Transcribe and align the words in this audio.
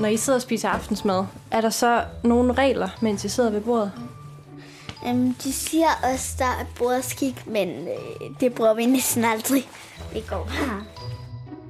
Når 0.00 0.08
I 0.08 0.16
sidder 0.16 0.36
og 0.36 0.42
spiser 0.42 0.68
aftensmad, 0.68 1.24
er 1.50 1.60
der 1.60 1.70
så 1.70 2.04
nogle 2.24 2.52
regler, 2.52 2.88
mens 3.00 3.24
I 3.24 3.28
sidder 3.28 3.50
ved 3.50 3.60
bordet? 3.60 3.92
Um, 5.06 5.34
de 5.34 5.52
siger 5.52 5.86
også, 6.12 6.34
der 6.38 6.44
er 6.44 6.64
bordskik, 6.78 7.46
men 7.46 7.68
øh, 7.68 8.30
det 8.40 8.54
bruger 8.54 8.74
vi 8.74 8.86
næsten 8.86 9.24
aldrig. 9.24 9.68
Vi 10.12 10.22
går 10.28 10.48
her. 10.50 10.84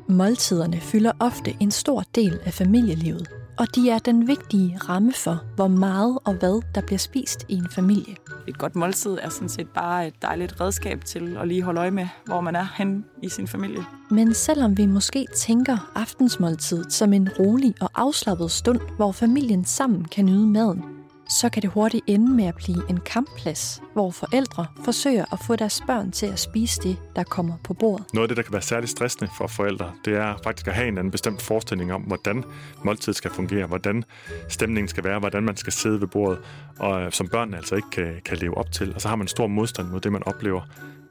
Måltiderne 0.09 0.81
fylder 0.81 1.13
ofte 1.19 1.57
en 1.61 1.71
stor 1.71 2.05
del 2.15 2.41
af 2.45 2.53
familielivet, 2.53 3.29
og 3.59 3.75
de 3.75 3.91
er 3.91 3.99
den 3.99 4.29
vigtige 4.29 4.79
ramme 4.89 5.13
for, 5.13 5.45
hvor 5.55 5.69
meget 5.69 6.19
og 6.25 6.35
hvad 6.35 6.63
der 6.75 6.81
bliver 6.81 6.99
spist 6.99 7.45
i 7.49 7.55
en 7.55 7.69
familie. 7.71 8.17
Et 8.49 8.59
godt 8.59 8.77
måltid 8.77 9.19
er 9.23 9.29
sådan 9.29 9.49
set 9.49 9.69
bare 9.69 10.07
et 10.07 10.15
dejligt 10.23 10.61
redskab 10.61 11.05
til 11.05 11.37
at 11.41 11.49
lige 11.49 11.63
holde 11.63 11.81
øje 11.81 11.91
med, 11.91 12.07
hvor 12.25 12.41
man 12.41 12.57
er 12.57 12.67
hen 12.79 13.05
i 13.23 13.29
sin 13.29 13.47
familie. 13.47 13.85
Men 14.11 14.35
selvom 14.35 14.79
vi 14.79 14.87
måske 14.87 15.27
tænker 15.37 15.91
aftensmåltid 15.95 16.85
som 16.91 17.13
en 17.13 17.29
rolig 17.39 17.75
og 17.81 17.91
afslappet 17.95 18.51
stund, 18.51 18.81
hvor 18.97 19.13
familien 19.13 19.65
sammen 19.65 20.05
kan 20.05 20.27
nyde 20.27 20.47
maden, 20.47 20.94
så 21.29 21.49
kan 21.49 21.63
det 21.63 21.71
hurtigt 21.71 22.05
ende 22.07 22.33
med 22.33 22.45
at 22.45 22.55
blive 22.55 22.83
en 22.91 23.01
kampplads, 23.01 23.83
hvor 23.93 24.11
forældre 24.11 24.67
forsøger 24.85 25.25
at 25.33 25.39
få 25.47 25.57
deres 25.57 25.83
børn 25.87 26.11
til 26.11 26.27
at 26.27 26.39
spise 26.39 26.81
det, 26.83 26.97
der 27.17 27.23
kommer 27.23 27.55
på 27.65 27.75
bordet. 27.75 28.07
Noget 28.15 28.25
af 28.25 28.29
det, 28.29 28.37
der 28.37 28.43
kan 28.43 28.53
være 28.53 28.63
særligt 28.63 28.91
stressende 28.91 29.31
for 29.39 29.47
forældre, 29.47 29.93
det 30.05 30.15
er 30.15 30.35
faktisk 30.45 30.67
at 30.67 30.75
have 30.75 30.89
en 30.89 30.99
anden 30.99 31.11
bestemt 31.11 31.43
forestilling 31.43 31.93
om, 31.93 32.03
hvordan 32.03 32.45
måltid 32.85 33.13
skal 33.13 33.31
fungere, 33.31 33.67
hvordan 33.67 34.05
stemningen 34.49 34.89
skal 34.89 35.05
være, 35.05 35.19
hvordan 35.19 35.43
man 35.43 35.57
skal 35.57 35.73
sidde 35.73 36.01
ved 36.01 36.09
bordet, 36.09 36.39
og 36.79 37.03
øh, 37.03 37.13
som 37.13 37.29
børn 37.29 37.55
altså 37.55 37.75
ikke 37.75 37.91
kan, 37.91 38.21
kan 38.25 38.39
leve 38.39 38.57
op 38.57 38.73
til. 38.73 38.95
Og 38.95 39.01
så 39.01 39.09
har 39.09 39.17
man 39.17 39.25
en 39.25 39.29
stor 39.29 39.47
modstand 39.47 39.89
mod 39.89 40.01
det, 40.01 40.13
man 40.13 40.23
oplever. 40.27 40.61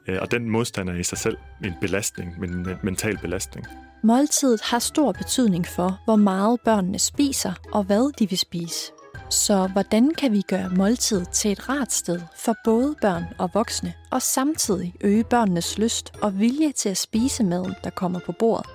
Øh, 0.08 0.18
og 0.20 0.30
den 0.30 0.50
modstand 0.50 0.88
er 0.88 0.94
i 0.94 1.02
sig 1.02 1.18
selv 1.18 1.36
en 1.64 1.74
belastning, 1.80 2.44
en 2.44 2.68
mental 2.82 3.18
belastning. 3.18 3.66
Måltidet 4.02 4.60
har 4.62 4.78
stor 4.78 5.12
betydning 5.12 5.66
for, 5.66 6.00
hvor 6.04 6.16
meget 6.16 6.60
børnene 6.64 6.98
spiser 6.98 7.52
og 7.72 7.84
hvad 7.84 8.12
de 8.18 8.28
vil 8.28 8.38
spise. 8.38 8.92
Så 9.34 9.66
hvordan 9.66 10.14
kan 10.14 10.32
vi 10.32 10.42
gøre 10.42 10.70
måltid 10.70 11.24
til 11.32 11.52
et 11.52 11.68
rart 11.68 11.92
sted 11.92 12.20
for 12.36 12.56
både 12.64 12.94
børn 13.00 13.24
og 13.38 13.50
voksne, 13.54 13.92
og 14.10 14.22
samtidig 14.22 14.94
øge 15.00 15.24
børnenes 15.24 15.78
lyst 15.78 16.12
og 16.22 16.38
vilje 16.38 16.72
til 16.72 16.88
at 16.88 16.96
spise 16.96 17.44
maden, 17.44 17.74
der 17.84 17.90
kommer 17.90 18.20
på 18.26 18.32
bordet? 18.38 18.66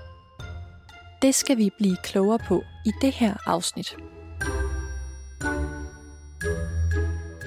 Det 1.21 1.35
skal 1.35 1.57
vi 1.57 1.69
blive 1.77 1.97
klogere 2.03 2.39
på 2.39 2.63
i 2.85 2.91
det 3.01 3.11
her 3.11 3.33
afsnit. 3.45 3.95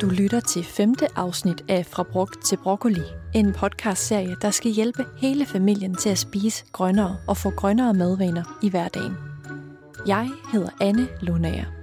Du 0.01 0.09
lytter 0.09 0.41
til 0.41 0.65
femte 0.65 1.07
afsnit 1.17 1.65
af 1.69 1.87
Fra 1.87 2.03
brugt 2.03 2.45
til 2.45 2.57
broccoli, 2.57 3.03
en 3.35 3.53
podcastserie, 3.53 4.37
der 4.43 4.51
skal 4.51 4.71
hjælpe 4.71 5.05
hele 5.17 5.47
familien 5.47 5.95
til 5.95 6.11
at 6.11 6.19
spise 6.19 6.65
grønnere 6.73 7.17
og 7.29 7.37
få 7.37 7.51
grønnere 7.51 7.95
madvaner 7.95 8.59
i 8.63 8.71
hverdagen. 8.71 9.17
Jeg 10.07 10.29
hedder 10.53 10.71
Anne 10.81 11.09
Lunager. 11.21 11.82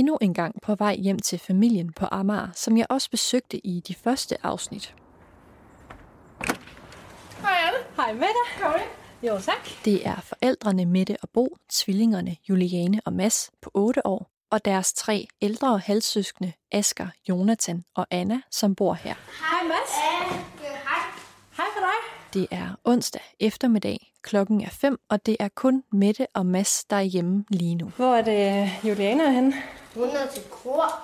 Endnu 0.00 0.18
en 0.20 0.34
gang 0.34 0.62
på 0.62 0.74
vej 0.74 0.96
hjem 0.96 1.18
til 1.18 1.38
familien 1.38 1.92
på 1.92 2.06
Amager, 2.10 2.48
som 2.54 2.76
jeg 2.76 2.86
også 2.90 3.10
besøgte 3.10 3.66
i 3.66 3.80
de 3.80 3.94
første 3.94 4.46
afsnit. 4.46 4.94
Hej 7.40 7.56
Anne. 7.66 7.78
Hej 7.96 8.12
Mette. 8.12 8.42
Kom 8.62 8.72
ind. 8.74 9.28
Jo, 9.28 9.38
tak. 9.40 9.68
Det 9.84 10.06
er 10.06 10.20
forældrene 10.20 10.84
Mette 10.86 11.16
og 11.22 11.28
Bo, 11.34 11.56
tvillingerne 11.72 12.36
Juliane 12.48 13.00
og 13.04 13.12
Mads 13.12 13.50
på 13.62 13.70
8 13.74 14.06
år, 14.06 14.30
og 14.50 14.64
deres 14.64 14.92
tre 14.92 15.26
ældre 15.42 15.78
halvsøskende, 15.78 16.52
Asker, 16.72 17.06
Jonathan 17.28 17.84
og 17.96 18.06
Anna, 18.10 18.40
som 18.50 18.74
bor 18.74 18.94
her. 18.94 19.14
Hej 19.14 19.68
Mads. 19.68 19.94
Hej. 19.94 20.49
Det 22.34 22.46
er 22.50 22.68
onsdag 22.84 23.20
eftermiddag. 23.40 24.12
Klokken 24.22 24.60
er 24.60 24.68
5, 24.70 25.00
og 25.08 25.26
det 25.26 25.36
er 25.40 25.48
kun 25.48 25.82
Mette 25.92 26.26
og 26.34 26.46
Mads, 26.46 26.84
der 26.84 26.96
er 26.96 27.00
hjemme 27.00 27.44
lige 27.48 27.74
nu. 27.74 27.92
Hvor 27.96 28.14
er 28.14 28.22
det 28.22 28.70
Juliane 28.88 29.22
er 29.22 29.30
henne? 29.30 29.54
Hun 29.94 30.08
er 30.08 30.26
til 30.34 30.42
kor. 30.50 31.00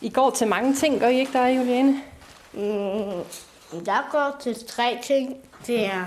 I 0.00 0.08
går 0.08 0.30
til 0.30 0.48
mange 0.48 0.74
ting, 0.74 1.00
gør 1.00 1.08
I 1.08 1.18
ikke 1.18 1.32
der, 1.32 1.46
Juliane? 1.46 2.02
Mm, 2.52 2.60
jeg 3.86 4.04
går 4.10 4.36
til 4.40 4.66
tre 4.66 4.98
ting. 5.04 5.36
Det 5.66 5.86
er 5.86 6.04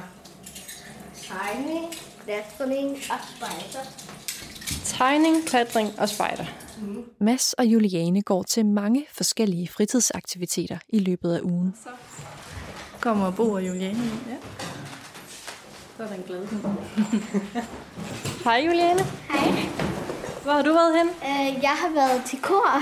tegning, 1.16 1.86
klatring 2.26 2.90
og 2.90 3.20
spejder. 3.36 3.88
Tegning, 4.86 5.46
klatring 5.46 6.00
og 6.00 6.10
spejder. 6.10 6.46
Mads 7.20 7.54
og 7.54 7.66
Juliane 7.66 8.22
går 8.22 8.44
til 8.44 8.66
mange 8.66 9.06
forskellige 9.12 9.68
fritidsaktiviteter 9.68 10.78
i 10.90 11.00
løbet 11.00 11.34
af 11.34 11.42
ugen. 11.42 11.76
Kommer 13.02 13.26
og 13.26 13.68
Juliane 13.68 13.90
ind, 13.90 14.22
ja. 14.30 14.38
Så 15.98 16.04
er 16.04 16.08
den 16.08 16.24
glad 16.28 16.48
Hej 18.44 18.64
Juliane. 18.66 19.00
Hej. 19.04 19.70
Hvor 20.44 20.52
har 20.52 20.62
du 20.62 20.74
været 20.74 20.98
hen? 20.98 21.08
Uh, 21.08 21.64
jeg 21.64 21.76
har 21.82 21.94
været 21.94 22.22
til 22.26 22.42
kor. 22.42 22.82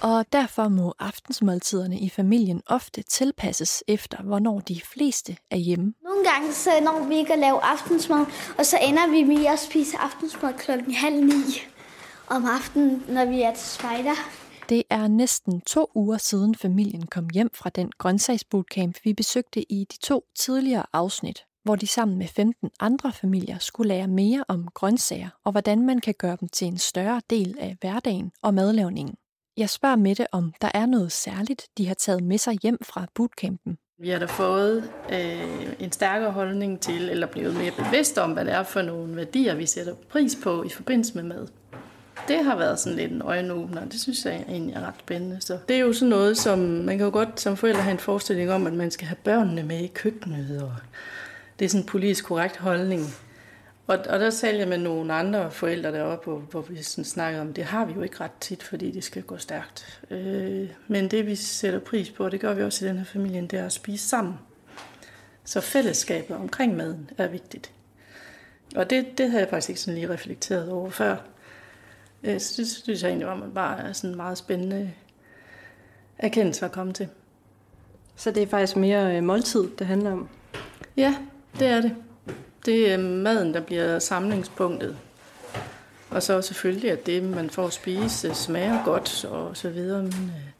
Og 0.00 0.24
derfor 0.32 0.68
må 0.68 0.94
aftensmåltiderne 0.98 1.98
i 1.98 2.08
familien 2.08 2.62
ofte 2.66 3.02
tilpasses 3.02 3.84
efter, 3.88 4.22
hvornår 4.22 4.60
de 4.60 4.80
fleste 4.80 5.36
er 5.50 5.56
hjemme. 5.56 5.94
Nogle 6.04 6.24
gange 6.30 6.52
så 6.52 6.70
når 6.82 7.06
vi 7.08 7.16
ikke 7.16 7.32
at 7.32 7.38
lave 7.38 7.60
aftensmad, 7.62 8.26
og 8.58 8.66
så 8.66 8.78
ender 8.82 9.10
vi 9.10 9.22
med 9.22 9.46
at 9.46 9.58
spise 9.58 9.96
aftensmad 9.98 10.54
klokken 10.58 10.94
halv 10.94 11.24
ni 11.24 11.62
om 12.26 12.44
aftenen, 12.44 13.04
når 13.08 13.24
vi 13.24 13.42
er 13.42 13.54
til 13.54 13.66
spejder. 13.66 14.14
Det 14.68 14.82
er 14.90 15.08
næsten 15.08 15.60
to 15.60 15.90
uger 15.94 16.16
siden 16.16 16.54
familien 16.54 17.06
kom 17.06 17.28
hjem 17.34 17.50
fra 17.54 17.70
den 17.70 17.92
grøntsagsbootcamp, 17.98 18.96
vi 19.04 19.12
besøgte 19.12 19.72
i 19.72 19.84
de 19.84 19.98
to 19.98 20.24
tidligere 20.38 20.86
afsnit, 20.92 21.44
hvor 21.64 21.76
de 21.76 21.86
sammen 21.86 22.18
med 22.18 22.26
15 22.26 22.70
andre 22.80 23.12
familier 23.12 23.58
skulle 23.58 23.88
lære 23.88 24.08
mere 24.08 24.44
om 24.48 24.68
grøntsager 24.74 25.28
og 25.44 25.52
hvordan 25.52 25.86
man 25.86 26.00
kan 26.00 26.14
gøre 26.18 26.36
dem 26.40 26.48
til 26.48 26.66
en 26.66 26.78
større 26.78 27.22
del 27.30 27.56
af 27.60 27.76
hverdagen 27.80 28.32
og 28.42 28.54
madlavningen. 28.54 29.14
Jeg 29.56 29.70
spørger 29.70 29.96
Mette, 29.96 30.26
om 30.32 30.52
der 30.60 30.70
er 30.74 30.86
noget 30.86 31.12
særligt, 31.12 31.68
de 31.78 31.86
har 31.86 31.94
taget 31.94 32.24
med 32.24 32.38
sig 32.38 32.58
hjem 32.62 32.78
fra 32.84 33.06
bootcampen. 33.14 33.78
Vi 33.98 34.08
har 34.08 34.18
da 34.18 34.26
fået 34.26 34.90
øh, 35.12 35.74
en 35.80 35.92
stærkere 35.92 36.30
holdning 36.30 36.80
til, 36.80 37.10
eller 37.10 37.26
blevet 37.26 37.54
mere 37.54 37.72
bevidst 37.78 38.18
om, 38.18 38.32
hvad 38.32 38.44
det 38.44 38.52
er 38.54 38.62
for 38.62 38.82
nogle 38.82 39.16
værdier, 39.16 39.54
vi 39.54 39.66
sætter 39.66 39.94
pris 40.08 40.38
på 40.42 40.62
i 40.62 40.68
forbindelse 40.68 41.14
med 41.14 41.22
mad. 41.22 41.48
Det 42.28 42.44
har 42.44 42.56
været 42.56 42.78
sådan 42.78 42.98
lidt 42.98 43.12
en 43.12 43.22
øjenåbner, 43.22 43.84
det 43.84 44.00
synes 44.00 44.24
jeg 44.24 44.44
egentlig 44.48 44.74
er 44.74 44.86
ret 44.86 44.94
spændende. 44.98 45.40
Så 45.40 45.58
det 45.68 45.76
er 45.76 45.80
jo 45.80 45.92
sådan 45.92 46.08
noget, 46.08 46.38
som 46.38 46.58
man 46.58 46.98
kan 46.98 47.04
jo 47.04 47.12
godt 47.12 47.40
som 47.40 47.56
forældre 47.56 47.82
have 47.82 47.92
en 47.92 47.98
forestilling 47.98 48.50
om, 48.50 48.66
at 48.66 48.72
man 48.72 48.90
skal 48.90 49.06
have 49.06 49.16
børnene 49.24 49.62
med 49.62 49.80
i 49.80 49.86
køkkenet, 49.86 50.62
og 50.62 50.74
det 51.58 51.64
er 51.64 51.68
sådan 51.68 51.82
en 51.82 51.86
politisk 51.86 52.24
korrekt 52.24 52.56
holdning. 52.56 53.02
Og, 53.86 53.98
og 54.08 54.20
der 54.20 54.30
talte 54.30 54.58
jeg 54.58 54.68
med 54.68 54.78
nogle 54.78 55.12
andre 55.12 55.50
forældre 55.50 55.92
deroppe, 55.92 56.30
hvor, 56.30 56.38
hvor 56.38 56.60
vi 56.60 56.82
sådan 56.82 57.04
snakkede 57.04 57.42
om, 57.42 57.52
det 57.52 57.64
har 57.64 57.84
vi 57.84 57.92
jo 57.92 58.02
ikke 58.02 58.20
ret 58.20 58.30
tit, 58.40 58.62
fordi 58.62 58.90
det 58.90 59.04
skal 59.04 59.22
gå 59.22 59.36
stærkt. 59.36 60.00
Øh, 60.10 60.68
men 60.88 61.10
det 61.10 61.26
vi 61.26 61.34
sætter 61.34 61.78
pris 61.78 62.10
på, 62.10 62.24
og 62.24 62.32
det 62.32 62.40
gør 62.40 62.54
vi 62.54 62.62
også 62.62 62.84
i 62.84 62.88
den 62.88 62.98
her 62.98 63.04
familie, 63.04 63.40
det 63.40 63.58
er 63.58 63.66
at 63.66 63.72
spise 63.72 64.08
sammen. 64.08 64.34
Så 65.44 65.60
fællesskabet 65.60 66.36
omkring 66.36 66.76
maden 66.76 67.10
er 67.18 67.28
vigtigt. 67.28 67.70
Og 68.76 68.90
det, 68.90 69.18
det 69.18 69.30
havde 69.30 69.42
jeg 69.42 69.50
faktisk 69.50 69.68
ikke 69.68 69.80
sådan 69.80 69.94
lige 69.94 70.12
reflekteret 70.12 70.70
over 70.70 70.90
før. 70.90 71.16
Øh, 72.22 72.40
så 72.40 72.54
det 72.56 72.68
synes 72.68 73.02
jeg 73.02 73.08
egentlig 73.08 73.28
var 73.28 73.48
bare 73.54 73.80
er 73.80 73.92
sådan 73.92 74.10
en 74.10 74.16
meget 74.16 74.38
spændende 74.38 74.92
erkendelse 76.18 76.64
at 76.64 76.72
komme 76.72 76.92
til. 76.92 77.08
Så 78.16 78.30
det 78.30 78.42
er 78.42 78.46
faktisk 78.46 78.76
mere 78.76 79.16
øh, 79.16 79.22
måltid, 79.22 79.64
det 79.78 79.86
handler 79.86 80.12
om? 80.12 80.28
Ja, 80.96 81.16
det 81.58 81.66
er 81.66 81.80
det. 81.80 81.96
Det 82.66 82.92
er 82.92 82.98
maden, 82.98 83.54
der 83.54 83.60
bliver 83.60 83.98
samlingspunktet. 83.98 84.96
Og 86.10 86.22
så 86.22 86.42
selvfølgelig, 86.42 86.90
at 86.90 87.06
det, 87.06 87.22
man 87.22 87.50
får 87.50 87.66
at 87.66 87.72
spise, 87.72 88.34
smager 88.34 88.84
godt 88.84 89.24
og 89.24 89.56
så 89.56 89.70
videre. 89.70 90.02
Men, 90.02 90.12
øh, 90.12 90.52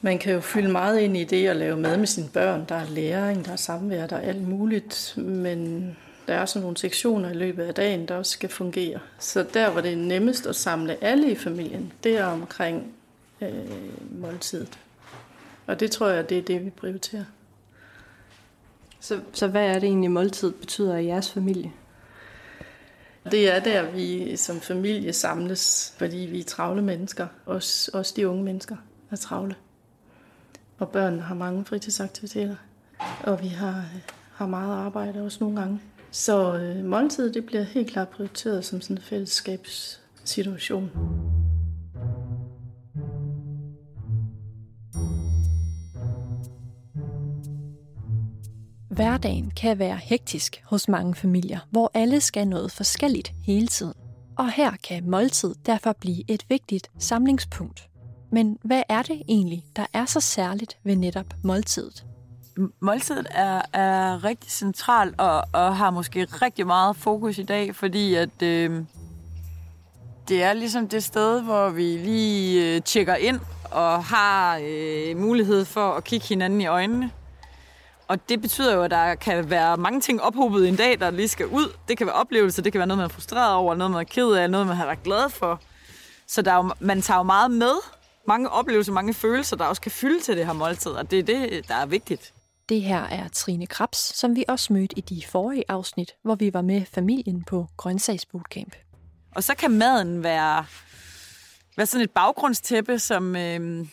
man 0.00 0.18
kan 0.18 0.34
jo 0.34 0.40
fylde 0.40 0.72
meget 0.72 1.00
ind 1.00 1.16
i 1.16 1.24
det 1.24 1.46
at 1.46 1.56
lave 1.56 1.76
mad 1.76 1.96
med 1.96 2.06
sine 2.06 2.28
børn. 2.28 2.64
Der 2.68 2.74
er 2.74 2.86
læring, 2.88 3.44
der 3.44 3.52
er 3.52 3.56
samvær, 3.56 4.06
der 4.06 4.16
er 4.16 4.20
alt 4.20 4.48
muligt. 4.48 5.14
Men 5.16 5.96
der 6.28 6.34
er 6.34 6.46
sådan 6.46 6.62
nogle 6.62 6.76
sektioner 6.76 7.30
i 7.30 7.34
løbet 7.34 7.62
af 7.62 7.74
dagen, 7.74 8.08
der 8.08 8.16
også 8.16 8.32
skal 8.32 8.48
fungere. 8.48 9.00
Så 9.18 9.46
der, 9.54 9.70
hvor 9.70 9.80
det 9.80 9.92
er 9.92 9.96
nemmest 9.96 10.46
at 10.46 10.56
samle 10.56 11.04
alle 11.04 11.30
i 11.30 11.34
familien, 11.34 11.92
det 12.04 12.18
er 12.18 12.24
omkring 12.24 12.94
øh, 13.40 14.20
måltidet. 14.20 14.78
Og 15.66 15.80
det 15.80 15.90
tror 15.90 16.08
jeg, 16.08 16.28
det 16.28 16.38
er 16.38 16.42
det, 16.42 16.64
vi 16.64 16.70
prioriterer. 16.70 17.24
Så, 19.00 19.20
så 19.32 19.46
hvad 19.46 19.66
er 19.66 19.78
det 19.78 19.84
egentlig, 19.84 20.10
måltid 20.10 20.50
betyder 20.50 20.96
i 20.96 21.06
jeres 21.06 21.32
familie? 21.32 21.72
Det 23.30 23.54
er 23.54 23.60
der, 23.60 23.90
vi 23.90 24.36
som 24.36 24.60
familie 24.60 25.12
samles, 25.12 25.94
fordi 25.98 26.16
vi 26.16 26.40
er 26.40 26.44
travle 26.44 26.82
mennesker. 26.82 27.26
Også, 27.46 27.90
også 27.94 28.12
de 28.16 28.28
unge 28.28 28.44
mennesker 28.44 28.76
er 29.10 29.16
travle. 29.16 29.54
Og 30.78 30.88
børnene 30.88 31.22
har 31.22 31.34
mange 31.34 31.64
fritidsaktiviteter. 31.64 32.56
Og 33.22 33.42
vi 33.42 33.48
har, 33.48 33.84
har 34.34 34.46
meget 34.46 34.74
arbejde 34.84 35.22
også 35.22 35.38
nogle 35.40 35.60
gange. 35.60 35.80
Så 36.16 36.58
øh, 36.58 36.84
måltidet 36.84 37.34
det 37.34 37.46
bliver 37.46 37.62
helt 37.62 37.90
klart 37.90 38.08
prioriteret 38.08 38.64
som 38.64 38.80
sådan 38.80 38.96
en 38.96 39.02
fællesskabssituation. 39.02 40.90
Hverdagen 48.90 49.50
kan 49.50 49.78
være 49.78 49.96
hektisk 49.96 50.62
hos 50.64 50.88
mange 50.88 51.14
familier, 51.14 51.58
hvor 51.70 51.90
alle 51.94 52.20
skal 52.20 52.48
noget 52.48 52.72
forskelligt 52.72 53.32
hele 53.42 53.66
tiden. 53.66 53.94
Og 54.38 54.52
her 54.52 54.70
kan 54.88 55.10
måltid 55.10 55.54
derfor 55.66 55.92
blive 56.00 56.30
et 56.30 56.44
vigtigt 56.48 56.88
samlingspunkt. 56.98 57.88
Men 58.32 58.58
hvad 58.64 58.82
er 58.88 59.02
det 59.02 59.22
egentlig, 59.28 59.64
der 59.76 59.86
er 59.92 60.04
så 60.04 60.20
særligt 60.20 60.78
ved 60.84 60.96
netop 60.96 61.34
måltidet? 61.44 62.06
Måltidet 62.80 63.26
er, 63.30 63.62
er 63.72 64.24
rigtig 64.24 64.50
central 64.50 65.14
og, 65.18 65.44
og 65.52 65.76
har 65.76 65.90
måske 65.90 66.24
rigtig 66.24 66.66
meget 66.66 66.96
fokus 66.96 67.38
i 67.38 67.42
dag, 67.42 67.76
fordi 67.76 68.14
at 68.14 68.42
øh, 68.42 68.82
det 70.28 70.42
er 70.42 70.52
ligesom 70.52 70.88
det 70.88 71.04
sted, 71.04 71.42
hvor 71.42 71.70
vi 71.70 71.82
lige 71.82 72.74
øh, 72.74 72.82
tjekker 72.82 73.14
ind 73.14 73.40
og 73.70 74.04
har 74.04 74.60
øh, 74.62 75.16
mulighed 75.16 75.64
for 75.64 75.92
at 75.92 76.04
kigge 76.04 76.26
hinanden 76.26 76.60
i 76.60 76.66
øjnene. 76.66 77.10
Og 78.08 78.28
det 78.28 78.42
betyder 78.42 78.74
jo, 78.74 78.82
at 78.82 78.90
der 78.90 79.14
kan 79.14 79.50
være 79.50 79.76
mange 79.76 80.00
ting 80.00 80.22
ophobet 80.22 80.64
i 80.64 80.68
en 80.68 80.76
dag, 80.76 81.00
der 81.00 81.10
lige 81.10 81.28
skal 81.28 81.46
ud. 81.46 81.72
Det 81.88 81.98
kan 81.98 82.06
være 82.06 82.16
oplevelser, 82.16 82.62
det 82.62 82.72
kan 82.72 82.78
være 82.78 82.86
noget, 82.86 82.98
man 82.98 83.04
er 83.04 83.08
frustreret 83.14 83.54
over, 83.54 83.74
noget, 83.74 83.90
man 83.90 84.00
er 84.00 84.04
ked 84.04 84.28
af, 84.32 84.50
noget, 84.50 84.66
man 84.66 84.76
har 84.76 84.84
været 84.84 85.02
glad 85.02 85.30
for. 85.30 85.60
Så 86.26 86.42
der 86.42 86.52
er 86.52 86.56
jo, 86.56 86.70
man 86.80 87.02
tager 87.02 87.18
jo 87.18 87.22
meget 87.22 87.50
med. 87.50 87.72
Mange 88.28 88.50
oplevelser, 88.50 88.92
mange 88.92 89.14
følelser, 89.14 89.56
der 89.56 89.64
også 89.64 89.82
kan 89.82 89.90
fylde 89.90 90.20
til 90.20 90.36
det 90.36 90.46
her 90.46 90.52
måltid, 90.52 90.90
og 90.90 91.10
det 91.10 91.18
er 91.18 91.22
det, 91.22 91.68
der 91.68 91.74
er 91.74 91.86
vigtigt. 91.86 92.32
Det 92.68 92.82
her 92.82 93.02
er 93.02 93.28
Trine 93.28 93.66
Krabs, 93.66 93.98
som 93.98 94.36
vi 94.36 94.44
også 94.48 94.72
mødte 94.72 94.98
i 94.98 95.00
de 95.00 95.22
forrige 95.26 95.64
afsnit, 95.68 96.14
hvor 96.22 96.34
vi 96.34 96.54
var 96.54 96.62
med 96.62 96.86
familien 96.86 97.44
på 97.44 97.66
Grøntsagsbootcamp. 97.76 98.76
Og 99.34 99.44
så 99.44 99.54
kan 99.54 99.70
maden 99.70 100.22
være, 100.22 100.66
være 101.76 101.86
sådan 101.86 102.04
et 102.04 102.10
baggrundstæppe, 102.10 102.98
som, 102.98 103.36
øh, 103.36 103.86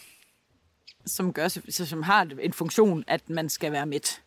som, 1.06 1.34
gør, 1.34 1.48
som 1.70 2.04
har 2.04 2.28
en 2.42 2.54
funktion, 2.54 3.04
at 3.08 3.30
man 3.30 3.50
skal 3.50 3.72
være 3.72 3.86
mæt. 3.86 4.22